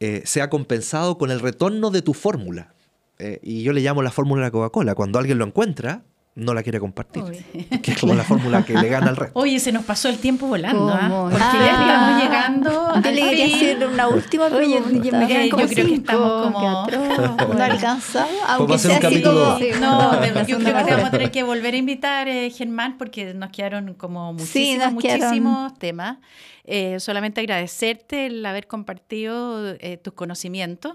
eh, 0.00 0.22
sea 0.24 0.48
compensado 0.48 1.18
con 1.18 1.32
el 1.32 1.40
retorno 1.40 1.90
de 1.90 2.02
tu 2.02 2.14
fórmula. 2.14 2.72
Eh, 3.18 3.40
y 3.42 3.64
yo 3.64 3.72
le 3.72 3.80
llamo 3.80 4.00
la 4.02 4.12
fórmula 4.12 4.42
de 4.42 4.46
la 4.46 4.50
Coca-Cola. 4.52 4.94
Cuando 4.94 5.18
alguien 5.18 5.38
lo 5.38 5.44
encuentra, 5.44 6.04
no 6.38 6.54
la 6.54 6.62
quiere 6.62 6.80
compartir. 6.80 7.22
Uy. 7.24 7.64
Que 7.82 7.90
es 7.92 7.98
como 7.98 8.14
la 8.14 8.22
fórmula 8.24 8.64
que 8.64 8.72
le 8.74 8.88
gana 8.88 9.08
al 9.08 9.16
resto. 9.16 9.38
Oye, 9.38 9.58
se 9.60 9.72
nos 9.72 9.84
pasó 9.84 10.08
el 10.08 10.18
tiempo 10.18 10.46
volando, 10.46 10.88
¿ah? 10.88 11.28
Porque 11.30 11.44
Ah. 11.44 11.52
ya 11.58 11.72
estamos 11.72 12.22
llegando 12.22 12.94
Yo 13.02 13.10
le 13.10 13.20
quería 13.30 13.46
hacer 13.56 13.86
una 13.86 14.08
última 14.08 14.46
Oye, 14.46 14.80
pregunta. 14.80 15.18
me 15.18 15.26
quedan 15.26 15.48
como 15.50 15.62
yo 15.64 15.68
creo 15.68 15.84
que 15.86 15.92
cinco, 15.92 16.00
estamos 16.12 16.52
como-. 16.52 17.54
No 17.54 17.64
alcanzamos, 17.64 18.30
aunque 18.46 18.74
hacer 18.74 18.90
sea 18.92 19.00
un 19.00 19.06
así 19.06 19.14
capítulo 19.14 19.34
como... 19.34 19.50
dos. 19.50 19.58
Sí, 19.58 19.68
No, 19.80 20.12
yo 20.26 20.32
creo 20.58 20.74
que 20.74 20.84
te 20.84 20.90
vamos 20.92 21.08
a 21.08 21.10
tener 21.10 21.30
que 21.30 21.42
volver 21.42 21.74
a 21.74 21.76
invitar, 21.76 22.28
eh, 22.28 22.50
Germán, 22.50 22.96
porque 22.98 23.34
nos 23.34 23.50
quedaron 23.50 23.94
como 23.94 24.32
Sí, 24.38 24.76
muchísimos, 24.76 24.92
nos 24.94 25.02
quedaron- 25.02 25.20
muchísimos 25.28 25.78
temas. 25.78 26.18
Eh, 26.70 27.00
solamente 27.00 27.40
agradecerte 27.40 28.26
el 28.26 28.44
haber 28.46 28.66
compartido 28.66 29.70
eh, 29.80 29.96
tus 30.02 30.12
conocimientos. 30.12 30.92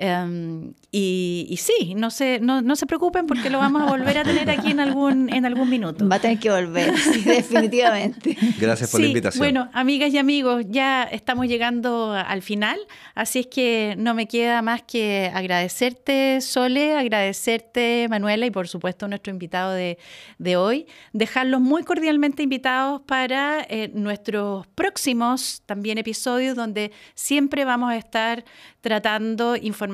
Em, 0.00 0.74
y, 0.92 1.48
y 1.50 1.56
sí, 1.56 1.94
no 1.96 2.10
se, 2.10 2.38
no, 2.38 2.62
no 2.62 2.76
se 2.76 2.86
preocupen 2.86 3.26
porque 3.26 3.50
lo 3.50 3.58
vamos 3.58 3.82
a 3.82 3.86
volver 3.86 4.16
a 4.18 4.22
tener 4.22 4.48
aquí 4.48 4.70
en 4.70 4.78
algún, 4.78 5.28
en 5.28 5.44
algún 5.44 5.68
minuto. 5.68 6.08
Va 6.08 6.16
a 6.16 6.20
tener 6.20 6.38
que 6.38 6.50
volver, 6.50 6.96
sí, 6.96 7.20
definitivamente. 7.26 8.36
Gracias 8.60 8.92
por 8.92 9.00
la 9.00 9.08
invitación. 9.08 9.40
Bueno, 9.40 9.68
amigas 9.72 10.14
y 10.14 10.18
amigos, 10.18 10.64
ya 10.68 11.02
estamos 11.02 11.48
llegando 11.48 12.12
al 12.12 12.42
final, 12.42 12.78
así 13.16 13.40
es 13.40 13.48
que 13.48 13.96
no 13.98 14.14
me 14.14 14.28
queda 14.28 14.62
más 14.62 14.82
que 14.82 15.32
agradecerte, 15.34 16.40
Sole, 16.42 16.96
agradecerte, 16.96 18.06
Manuela, 18.08 18.46
y 18.46 18.52
por 18.52 18.68
supuesto 18.68 19.06
a 19.06 19.08
nuestro 19.08 19.32
invitado 19.32 19.72
de, 19.72 19.98
de 20.38 20.56
hoy. 20.56 20.86
Dejarlos 21.12 21.60
muy 21.60 21.82
cordialmente 21.82 22.44
invitados 22.44 23.02
para 23.02 23.66
eh, 23.68 23.90
nuestros 23.92 24.68
próximos 24.68 25.60
también 25.66 25.98
episodios, 25.98 26.54
donde 26.54 26.92
siempre 27.16 27.64
vamos 27.64 27.90
a 27.90 27.96
estar 27.96 28.44
tratando 28.80 29.56
información 29.56 29.87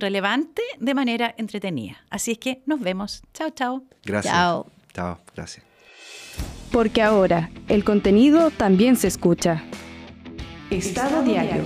relevante 0.00 0.62
de 0.78 0.94
manera 0.94 1.34
entretenida. 1.36 1.98
Así 2.10 2.32
es 2.32 2.38
que 2.38 2.62
nos 2.66 2.80
vemos. 2.80 3.22
Chao, 3.34 3.50
chao. 3.50 3.84
Gracias. 4.04 4.34
Chao. 4.34 4.66
Chao, 4.92 5.18
gracias. 5.34 5.64
Porque 6.72 7.02
ahora 7.02 7.50
el 7.68 7.84
contenido 7.84 8.50
también 8.50 8.96
se 8.96 9.08
escucha. 9.08 9.64
Estado 10.70 11.22
diario. 11.22 11.64